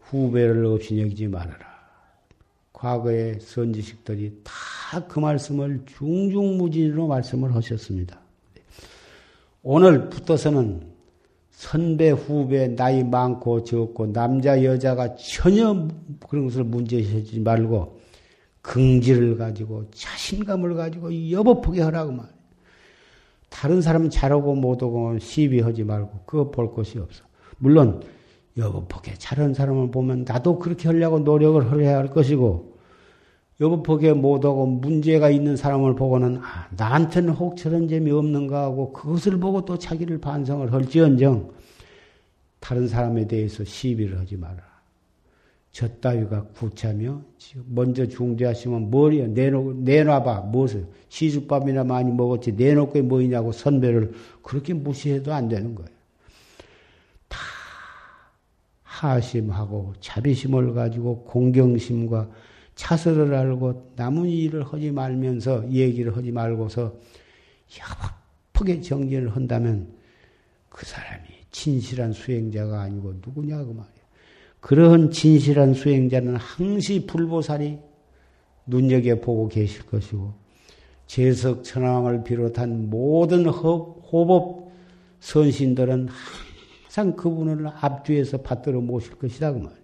후배를 0.01 0.65
없이 0.65 0.99
여기지 0.99 1.27
말아라. 1.27 1.68
과거의 2.79 3.39
선지식들이 3.41 4.41
다 4.43 4.79
그 5.07 5.19
말씀을 5.19 5.81
중중무진으로 5.85 7.07
말씀을 7.07 7.53
하셨습니다. 7.55 8.19
오늘부터서는 9.61 10.81
선배, 11.51 12.09
후배, 12.09 12.67
나이 12.69 13.03
많고 13.03 13.63
적고 13.63 14.13
남자, 14.13 14.63
여자가 14.63 15.15
전혀 15.15 15.87
그런 16.27 16.45
것을 16.45 16.63
문제시하지 16.63 17.41
말고 17.41 17.99
긍지를 18.61 19.37
가지고 19.37 19.89
자신감을 19.91 20.73
가지고 20.75 21.31
여보프게 21.31 21.81
하라고 21.81 22.13
말. 22.13 22.27
다른 23.49 23.81
사람 23.81 24.09
잘하고 24.09 24.55
못하고 24.55 25.19
시비하지 25.19 25.83
말고 25.83 26.21
그거 26.25 26.49
볼 26.49 26.71
것이 26.71 26.97
없어. 26.97 27.23
물론 27.57 28.01
여보프게 28.57 29.15
잘하는 29.17 29.53
사람을 29.53 29.91
보면 29.91 30.23
나도 30.25 30.59
그렇게 30.59 30.87
하려고 30.87 31.19
노력을 31.19 31.81
해야 31.81 31.97
할 31.97 32.07
것이고 32.07 32.68
여보폭에 33.61 34.13
못하고 34.13 34.65
문제가 34.65 35.29
있는 35.29 35.57
사람을 35.57 35.95
보고는 35.95 36.37
아, 36.37 36.69
나한테는 36.77 37.33
혹 37.33 37.57
저런 37.57 37.87
점이 37.87 38.09
없는가 38.09 38.63
하고 38.63 38.93
그것을 38.93 39.37
보고 39.39 39.65
또 39.65 39.77
자기를 39.77 40.19
반성을 40.19 40.71
할지언정 40.71 41.51
다른 42.59 42.87
사람에 42.87 43.27
대해서 43.27 43.63
시비를 43.63 44.17
하지 44.19 44.37
마라. 44.37 44.69
저 45.71 45.87
따위가 45.87 46.45
구차며 46.55 47.21
먼저 47.67 48.07
중대하시면 48.07 48.89
머리에 48.89 49.27
내놓, 49.27 49.77
내놔봐 49.77 50.41
무엇을 50.41 50.87
시죽밥이나 51.09 51.83
많이 51.83 52.11
먹었지 52.11 52.53
내놓고 52.53 53.03
뭐이냐고 53.03 53.51
선배를 53.51 54.13
그렇게 54.41 54.73
무시해도 54.73 55.33
안 55.33 55.47
되는 55.47 55.75
거예요. 55.75 55.89
다 57.27 57.37
하심하고 58.83 59.93
자비심을 59.99 60.73
가지고 60.73 61.23
공경심과 61.25 62.29
차설을 62.79 63.33
알고 63.33 63.91
남은 63.97 64.29
일을 64.29 64.63
하지 64.63 64.89
말면서 64.89 65.69
얘기를 65.69 66.15
하지 66.15 66.31
말고서 66.31 66.95
야박하게 67.77 68.79
정진을 68.79 69.35
한다면 69.35 69.89
그 70.69 70.85
사람이 70.85 71.27
진실한 71.51 72.13
수행자가 72.13 72.79
아니고 72.83 73.15
누구냐 73.15 73.57
그 73.65 73.71
말이야. 73.71 73.99
그러한 74.61 75.11
진실한 75.11 75.73
수행자는 75.73 76.37
항시 76.37 77.05
불보살이 77.05 77.79
눈여겨보고 78.65 79.49
계실 79.49 79.85
것이고 79.85 80.33
재석 81.05 81.65
천왕을 81.65 82.23
비롯한 82.23 82.89
모든 82.89 83.45
호법 83.45 84.71
선신들은 85.19 86.07
항상 86.07 87.13
그분을 87.17 87.67
앞뒤에서 87.67 88.37
받들어 88.37 88.79
모실 88.79 89.15
것이다 89.15 89.51
그 89.51 89.59
말 89.59 89.78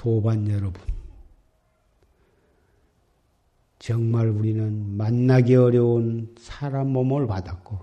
도반 0.00 0.48
여러분. 0.48 0.80
정말 3.78 4.30
우리는 4.30 4.96
만나기 4.96 5.54
어려운 5.56 6.34
사람 6.38 6.88
몸을 6.88 7.26
받았고, 7.26 7.78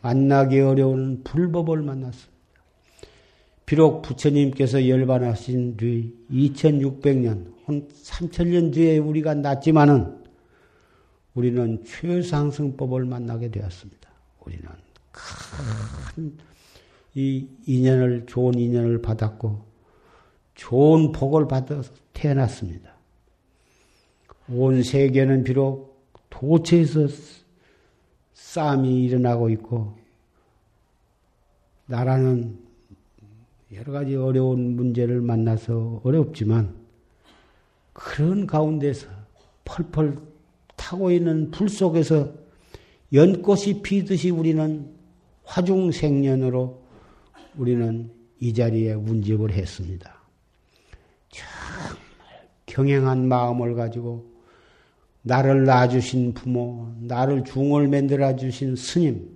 만나기 0.00 0.60
어려운 0.60 1.22
불법을 1.22 1.82
만났습니다. 1.82 2.32
비록 3.66 4.00
부처님께서 4.00 4.88
열반하신 4.88 5.76
뒤 5.76 6.14
2600년, 6.30 7.52
한 7.66 7.88
3000년 7.88 8.72
뒤에 8.72 8.96
우리가 8.96 9.34
났지만은 9.34 10.24
우리는 11.34 11.84
최상승법을 11.84 13.04
만나게 13.04 13.50
되었습니다. 13.50 14.08
우리는 14.46 14.64
큰 15.12 16.38
이 17.14 17.46
인연을, 17.66 18.26
좋은 18.26 18.54
인연을 18.58 19.00
받았고, 19.00 19.73
좋은 20.54 21.12
복을 21.12 21.48
받아서 21.48 21.92
태어났습니다. 22.12 22.94
온 24.48 24.82
세계는 24.82 25.44
비록 25.44 26.04
도처에서 26.30 27.08
싸움이 28.32 29.04
일어나고 29.04 29.50
있고, 29.50 29.96
나라는 31.86 32.58
여러 33.72 33.92
가지 33.92 34.14
어려운 34.16 34.76
문제를 34.76 35.20
만나서 35.20 36.00
어렵지만, 36.04 36.74
그런 37.92 38.46
가운데서 38.46 39.08
펄펄 39.64 40.18
타고 40.76 41.10
있는 41.10 41.50
불 41.50 41.68
속에서 41.68 42.32
연꽃이 43.12 43.82
피듯이 43.82 44.30
우리는 44.30 44.92
화중생년으로 45.44 46.82
우리는 47.56 48.10
이 48.40 48.52
자리에 48.52 48.94
운집을 48.94 49.52
했습니다. 49.52 50.23
경행한 52.74 53.28
마음을 53.28 53.76
가지고 53.76 54.24
나를 55.22 55.64
낳아주신 55.64 56.34
부모, 56.34 56.88
나를 57.00 57.44
중을 57.44 57.86
만들어 57.86 58.34
주신 58.34 58.74
스님, 58.74 59.30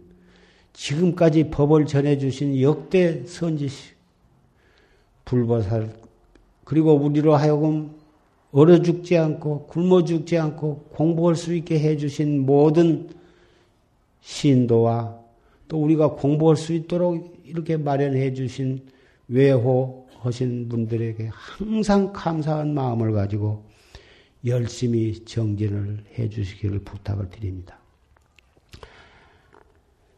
지금까지 0.72 1.50
법을 1.50 1.86
전해주신 1.86 2.60
역대 2.60 3.24
선지식, 3.24 3.96
불보살, 5.24 5.94
그리고 6.64 6.94
우리로 6.94 7.36
하여금 7.36 7.94
얼어 8.50 8.82
죽지 8.82 9.16
않고 9.16 9.66
굶어 9.68 10.04
죽지 10.04 10.36
않고 10.36 10.88
공부할 10.90 11.36
수 11.36 11.54
있게 11.54 11.78
해주신 11.78 12.44
모든 12.44 13.08
신도와 14.20 15.16
또 15.68 15.80
우리가 15.80 16.14
공부할 16.14 16.56
수 16.56 16.72
있도록 16.72 17.38
이렇게 17.44 17.76
마련해 17.76 18.34
주신 18.34 18.80
외호 19.28 20.07
하신 20.20 20.68
분들에게 20.68 21.30
항상 21.32 22.12
감사한 22.12 22.74
마음을 22.74 23.12
가지고 23.12 23.66
열심히 24.44 25.24
정진을 25.24 26.04
해 26.18 26.28
주시기를 26.28 26.80
부탁을 26.80 27.30
드립니다. 27.30 27.78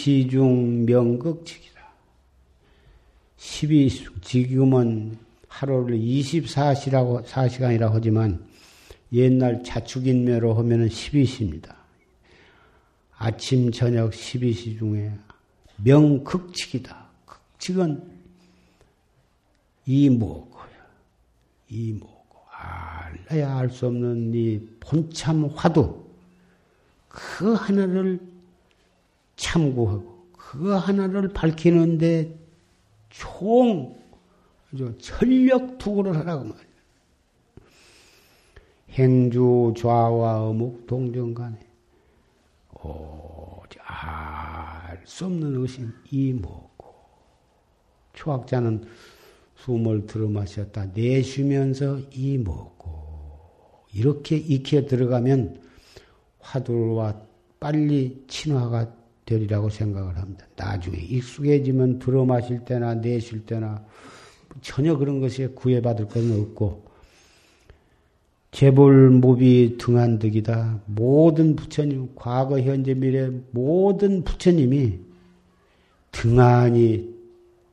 시중 0.00 0.86
명극칙이다. 0.86 1.78
십이 3.36 3.90
지금은 4.22 5.18
하루를 5.46 5.98
24시라고 5.98 7.22
4시간이라고 7.26 7.90
하지만 7.92 8.42
옛날 9.12 9.62
자축인매로 9.62 10.54
하면은 10.54 10.88
12시입니다. 10.88 11.74
아침 13.18 13.70
저녁 13.70 14.12
12시 14.12 14.78
중에 14.78 15.12
명극칙이다. 15.84 17.06
극칙은 17.26 18.02
이모고요. 19.84 20.70
이모고 21.68 22.38
알아야 22.50 23.58
알 23.58 23.68
수 23.68 23.86
없는 23.86 24.32
이 24.34 24.60
본참 24.80 25.50
화두 25.54 26.06
그 27.08 27.52
하나를 27.52 28.29
참고하고 29.40 30.28
그 30.36 30.70
하나를 30.72 31.28
밝히는데 31.32 32.38
총 33.08 33.98
전력 34.98 35.78
투구를 35.78 36.16
하라고 36.18 36.44
말이야. 36.44 36.70
행주 38.90 39.72
좌와 39.76 40.48
어묵 40.48 40.86
동정 40.86 41.32
간에 41.32 41.58
알수 43.86 45.26
없는 45.26 45.56
의심 45.56 45.92
이뭐고. 46.10 46.94
초학자는 48.12 48.84
숨을 49.56 50.06
들어 50.06 50.28
마셨다. 50.28 50.86
내쉬면서 50.94 51.98
이먹고. 52.12 53.00
이렇게 53.92 54.36
익혀 54.36 54.86
들어가면 54.86 55.62
화두와 56.38 57.20
빨리 57.58 58.24
친화가 58.28 58.99
되리라고 59.30 59.70
생각을 59.70 60.18
합니다. 60.18 60.44
나중에 60.56 60.98
익숙해지면 60.98 62.00
들어 62.00 62.24
마실 62.24 62.64
때나 62.64 62.94
내쉴 62.94 63.46
때나 63.46 63.84
전혀 64.60 64.96
그런 64.96 65.20
것에 65.20 65.46
구애받을 65.48 66.08
것은 66.08 66.40
없고 66.42 66.90
재벌무비 68.50 69.76
등한득이다. 69.78 70.80
모든 70.86 71.54
부처님, 71.54 72.10
과거, 72.16 72.60
현재, 72.60 72.94
미래 72.94 73.30
모든 73.52 74.24
부처님이 74.24 74.98
등한이 76.10 77.14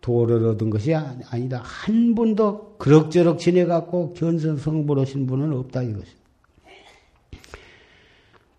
도를 0.01 0.45
얻은 0.45 0.70
것이 0.70 0.93
아니다. 0.93 1.62
한 1.64 2.14
분도 2.14 2.76
그럭저럭 2.78 3.39
지내갖고 3.39 4.14
견성성불하신 4.14 5.26
분은 5.26 5.51
없다 5.53 5.82
이것입니다. 5.82 6.18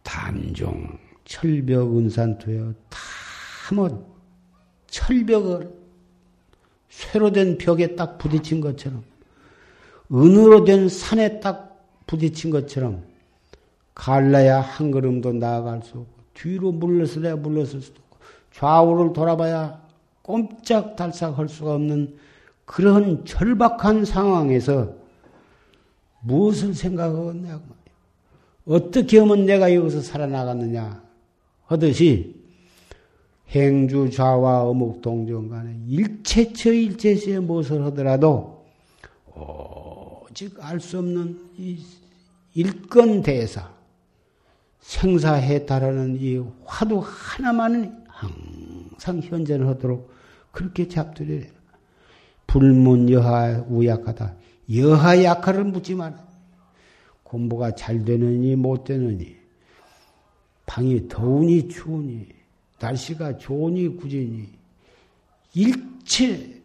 단종 0.03 0.99
철벽 1.29 1.97
은산투여 1.97 2.72
다뭐 3.68 4.16
철벽을 4.87 5.70
쇠로 6.89 7.31
된 7.33 7.59
벽에 7.59 7.95
딱 7.95 8.16
부딪힌 8.16 8.62
것처럼 8.62 9.05
은으로 10.11 10.64
된 10.64 10.89
산에 10.89 11.39
딱 11.41 11.85
부딪힌 12.07 12.51
것처럼 12.51 13.05
갈라야 13.95 14.61
한 14.61 14.91
걸음도 14.91 15.35
나아갈 15.35 15.83
수 15.83 15.99
없고 15.99 16.22
뒤로 16.33 16.72
물러서야 16.72 17.37
물러설 17.37 17.83
수도 17.83 18.01
없고 18.01 18.18
좌우를 18.55 19.12
돌아봐야 19.12 19.83
꼼짝달싹 20.22 21.39
할 21.39 21.49
수가 21.49 21.74
없는 21.74 22.16
그런 22.64 23.26
절박한 23.26 24.07
상황에서 24.07 24.95
무엇을 26.20 26.74
생각하겠냐고 26.74 27.62
말이야. 27.64 27.79
어떻게 28.66 29.18
하면 29.18 29.45
내가 29.45 29.74
여기서 29.74 30.01
살아나갔느냐 30.01 31.07
하듯이 31.68 32.34
행주 33.48 34.10
좌와 34.10 34.62
어묵 34.64 35.00
동정 35.00 35.48
간에 35.48 35.78
일체처 35.86 36.72
일체시에 36.72 37.38
무엇을 37.38 37.84
하더라도 37.86 38.66
오직 39.34 40.56
알 40.60 40.80
수 40.80 40.98
없는 40.98 41.38
이 41.58 41.78
일건 42.54 43.22
대사 43.22 43.70
생사해 44.80 45.66
달하는 45.66 46.16
이 46.20 46.42
화두 46.64 47.02
하나만은 47.04 48.04
항상 48.08 49.20
현전을 49.20 49.66
하도록 49.68 50.10
그렇게 50.50 50.88
잡두리래. 50.88 51.50
불문 52.46 53.10
여하 53.10 53.64
우약하다. 53.68 54.34
여하 54.76 55.22
약하를 55.22 55.64
묻지 55.64 55.94
마라. 55.94 56.26
공부가 57.22 57.74
잘 57.74 58.04
되느니 58.04 58.56
못 58.56 58.84
되느니 58.84 59.38
방이 60.68 61.08
더우니 61.08 61.68
추우니 61.68 62.28
날씨가 62.78 63.38
좋으니 63.38 63.96
굳으니 63.96 64.50
일체 65.54 66.62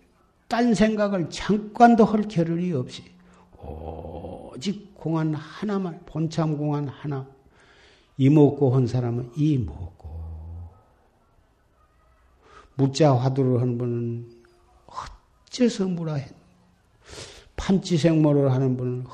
딴 0.49 0.73
생각을 0.73 1.29
잠깐도 1.29 2.03
할 2.03 2.23
겨를이 2.23 2.73
없이 2.73 3.01
오직 3.57 4.93
공안 4.93 5.33
하나만 5.33 6.01
본참 6.05 6.57
공안 6.57 6.89
하나 6.89 7.25
이먹고 8.17 8.75
한 8.75 8.85
사람은 8.85 9.31
이먹고. 9.37 10.13
무자 12.75 13.15
화두를 13.15 13.61
하는 13.61 13.77
분은 13.77 14.43
어째서 15.47 15.87
무라 15.87 16.15
했 16.15 16.35
판치생모를 17.55 18.51
하는 18.51 18.75
분은 18.75 19.05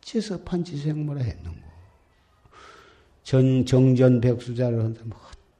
어째서 0.00 0.40
판치생모라 0.40 1.22
했는고 1.22 1.71
전 3.22 3.64
정전백수자를 3.64 4.82
한 4.82 4.94
사람은 4.94 5.12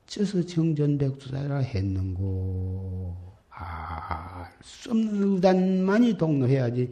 어째서 0.06 0.46
정전백수자라 0.46 1.58
했는고? 1.58 3.16
알수 3.50 4.90
없는 4.90 5.34
의단만이 5.34 6.16
동로해야지. 6.18 6.90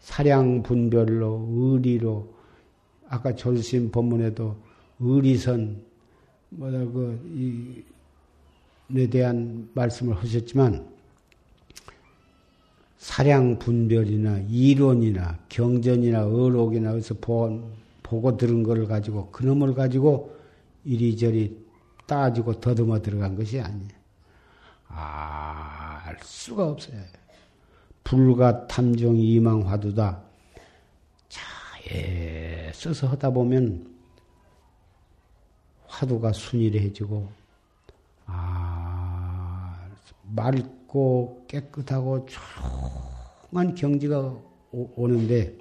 사량 0.00 0.62
분별로 0.62 1.46
의리로 1.50 2.32
아까 3.08 3.34
조심 3.34 3.90
법문에도 3.90 4.56
의리선 5.00 5.82
뭐다 6.50 6.78
그이에 6.86 7.82
대한 9.10 9.68
말씀을 9.74 10.16
하셨지만 10.16 10.88
사량 12.96 13.58
분별이나 13.58 14.38
이론이나 14.48 15.38
경전이나 15.48 16.20
의록이나 16.20 16.92
어디서 16.92 17.16
본, 17.20 17.64
보고 18.08 18.36
들은 18.36 18.62
것을 18.62 18.86
가지고 18.86 19.30
그놈을 19.30 19.74
가지고 19.74 20.34
이리저리 20.84 21.66
따지고 22.06 22.58
더듬어 22.58 23.02
들어간 23.02 23.36
것이 23.36 23.60
아니에요. 23.60 23.90
알 24.88 26.16
수가 26.22 26.68
없어요. 26.68 27.02
불가 28.02 28.66
탐정 28.66 29.16
이망 29.16 29.68
화두다. 29.68 30.22
자에 31.28 32.72
써서 32.72 33.08
하다 33.08 33.30
보면 33.30 33.94
화두가 35.86 36.32
순일해지고 36.32 37.28
아 38.24 39.86
맑고 40.34 41.44
깨끗하고 41.46 42.26
조용한 43.52 43.74
경지가 43.74 44.48
오, 44.70 45.08
는데 45.08 45.58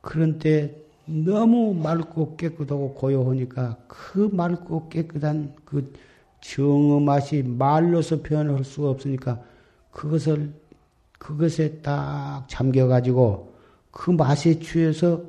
그런 0.00 0.38
때 0.38 0.89
너무 1.10 1.74
맑고 1.74 2.36
깨끗하고 2.36 2.94
고요하니까 2.94 3.76
그 3.86 4.30
맑고 4.32 4.88
깨끗한 4.88 5.54
그 5.64 5.92
정의 6.40 7.00
맛이 7.02 7.42
말로서 7.42 8.22
표현할 8.22 8.64
수가 8.64 8.90
없으니까 8.90 9.42
그것을 9.90 10.52
그것에 11.18 11.80
딱 11.82 12.46
잠겨가지고 12.48 13.54
그 13.90 14.10
맛에 14.10 14.58
취해서 14.58 15.22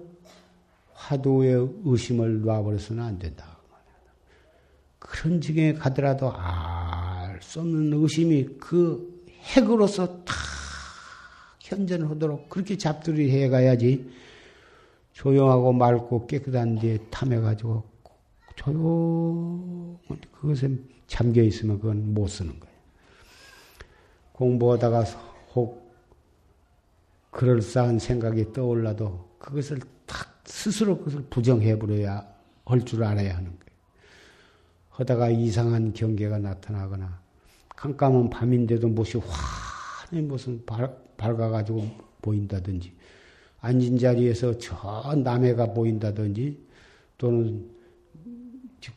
화두의 0.94 1.70
의심을 1.84 2.42
놔버려서는 2.42 3.04
안 3.04 3.20
된다. 3.20 3.58
그런 5.00 5.42
지경에 5.42 5.74
가더라도 5.74 6.32
알 6.34 7.12
수 7.42 7.60
없는 7.60 7.92
의심이 7.94 8.46
그 8.60 9.26
핵으로서 9.56 10.24
탁 10.24 10.36
현전을 11.60 12.10
하도록 12.12 12.48
그렇게 12.50 12.78
잡들이 12.78 13.32
해가야지 13.32 14.10
조용하고 15.14 15.74
맑고 15.74 16.28
깨끗한 16.28 16.80
데에 16.80 16.98
탐해가지고 17.10 17.84
조용 18.56 19.98
그것에 20.32 20.70
잠겨 21.08 21.42
있으면 21.42 21.80
그건 21.80 22.14
못 22.14 22.28
쓰는 22.28 22.60
거예요. 22.60 22.76
공부하다가 24.34 25.04
혹 25.54 25.92
그럴싸한 27.32 28.00
생각이 28.00 28.54
떠올라도 28.54 29.30
그것을 29.40 29.80
탁 30.06 30.42
스스로 30.46 30.98
그것을 30.98 31.24
부정해버려야 31.30 32.28
할 32.66 32.82
줄 32.86 33.04
알아야 33.04 33.36
하는 33.36 33.46
거예요. 33.46 33.62
하다가 34.90 35.30
이상한 35.30 35.94
경계가 35.94 36.38
나타나거나 36.40 37.20
깜깜한 37.76 38.30
밤인데도 38.30 38.88
무엇이 38.88 39.18
환히 39.18 40.22
무슨 40.22 40.64
밝아가지고 41.18 41.90
보인다든지 42.22 42.94
앉은 43.62 43.98
자리에서 43.98 44.58
저 44.58 45.16
남해가 45.16 45.74
보인다든지 45.74 46.58
또는 47.18 47.70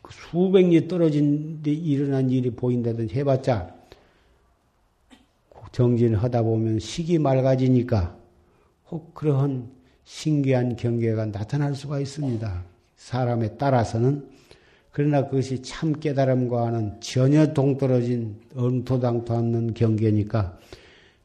수백 0.09 0.67
리 0.67 0.87
떨어진 0.87 1.61
데 1.61 1.71
일어난 1.71 2.29
일이 2.31 2.49
보인다든지 2.49 3.15
해봤자 3.15 3.73
정진을 5.71 6.23
하다 6.23 6.43
보면 6.43 6.79
식이 6.79 7.19
맑아지니까 7.19 8.17
혹 8.89 9.13
그러한 9.13 9.69
신기한 10.05 10.75
경계가 10.75 11.25
나타날 11.25 11.75
수가 11.75 11.99
있습니다. 11.99 12.63
사람에 12.95 13.57
따라서는 13.57 14.29
그러나 14.91 15.25
그것이 15.27 15.61
참 15.61 15.91
깨달음과는 15.91 17.01
전혀 17.01 17.53
동떨어진 17.53 18.39
엉토당토 18.55 19.33
않는 19.35 19.73
경계니까 19.73 20.57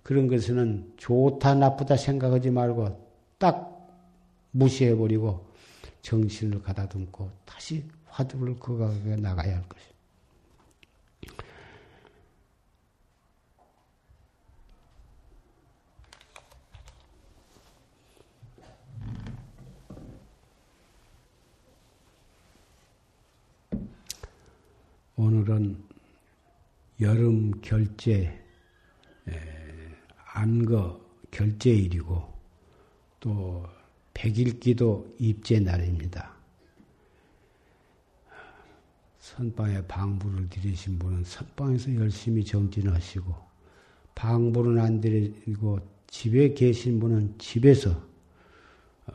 그런 0.03 0.27
것은 0.27 0.93
좋다 0.97 1.55
나쁘다 1.55 1.97
생각하지 1.97 2.51
말고 2.51 3.10
딱 3.41 3.89
무시해버리고 4.51 5.47
정신을 6.03 6.63
가다듬고 6.63 7.33
다시 7.47 7.89
화두를 8.05 8.59
그각에 8.61 9.17
나가야 9.17 9.57
할 9.57 9.67
것이다. 9.67 9.91
오늘은 25.17 25.83
여름 27.01 27.63
결제 27.63 28.39
안거 30.35 31.01
결제일이고 31.31 32.30
또 33.21 33.65
백일기도 34.15 35.15
입제 35.19 35.61
날입니다. 35.61 36.35
선방에 39.19 39.83
방부를 39.87 40.49
드리신 40.49 40.99
분은 40.99 41.25
선방에서 41.25 41.95
열심히 41.95 42.45
정진하시고 42.45 43.33
방부는 44.15 44.83
안 44.83 45.01
드리고 45.01 45.79
집에 46.09 46.53
계신 46.55 46.99
분은 46.99 47.39
집에서 47.39 47.91
어, 49.07 49.13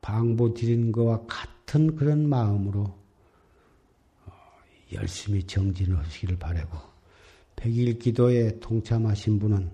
방부 0.00 0.54
드리는 0.54 0.92
것과 0.92 1.26
같은 1.26 1.54
같은 1.74 1.96
그런 1.96 2.28
마음으로 2.28 2.82
어, 4.26 4.32
열심히 4.92 5.42
정진하시기를 5.42 6.38
바라고 6.38 6.78
백일 7.56 7.98
기도에 7.98 8.60
동참하신 8.60 9.40
분은 9.40 9.70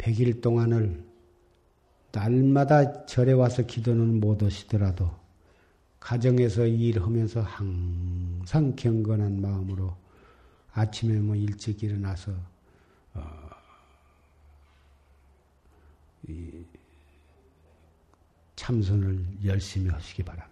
백일 0.00 0.40
동안을 0.40 1.04
날마다 2.10 3.04
절에 3.04 3.32
와서 3.32 3.66
기도는 3.66 4.18
못 4.18 4.42
하시더라도 4.42 5.10
가정에서 6.00 6.66
일하면서 6.66 7.42
항상 7.42 8.74
경건한 8.74 9.42
마음으로 9.42 9.94
아침에 10.72 11.18
뭐 11.18 11.36
일찍 11.36 11.82
일어나서 11.82 12.32
어, 13.12 13.50
참선을 18.56 19.22
열심히 19.44 19.90
하시기 19.90 20.22
바랍니다. 20.22 20.49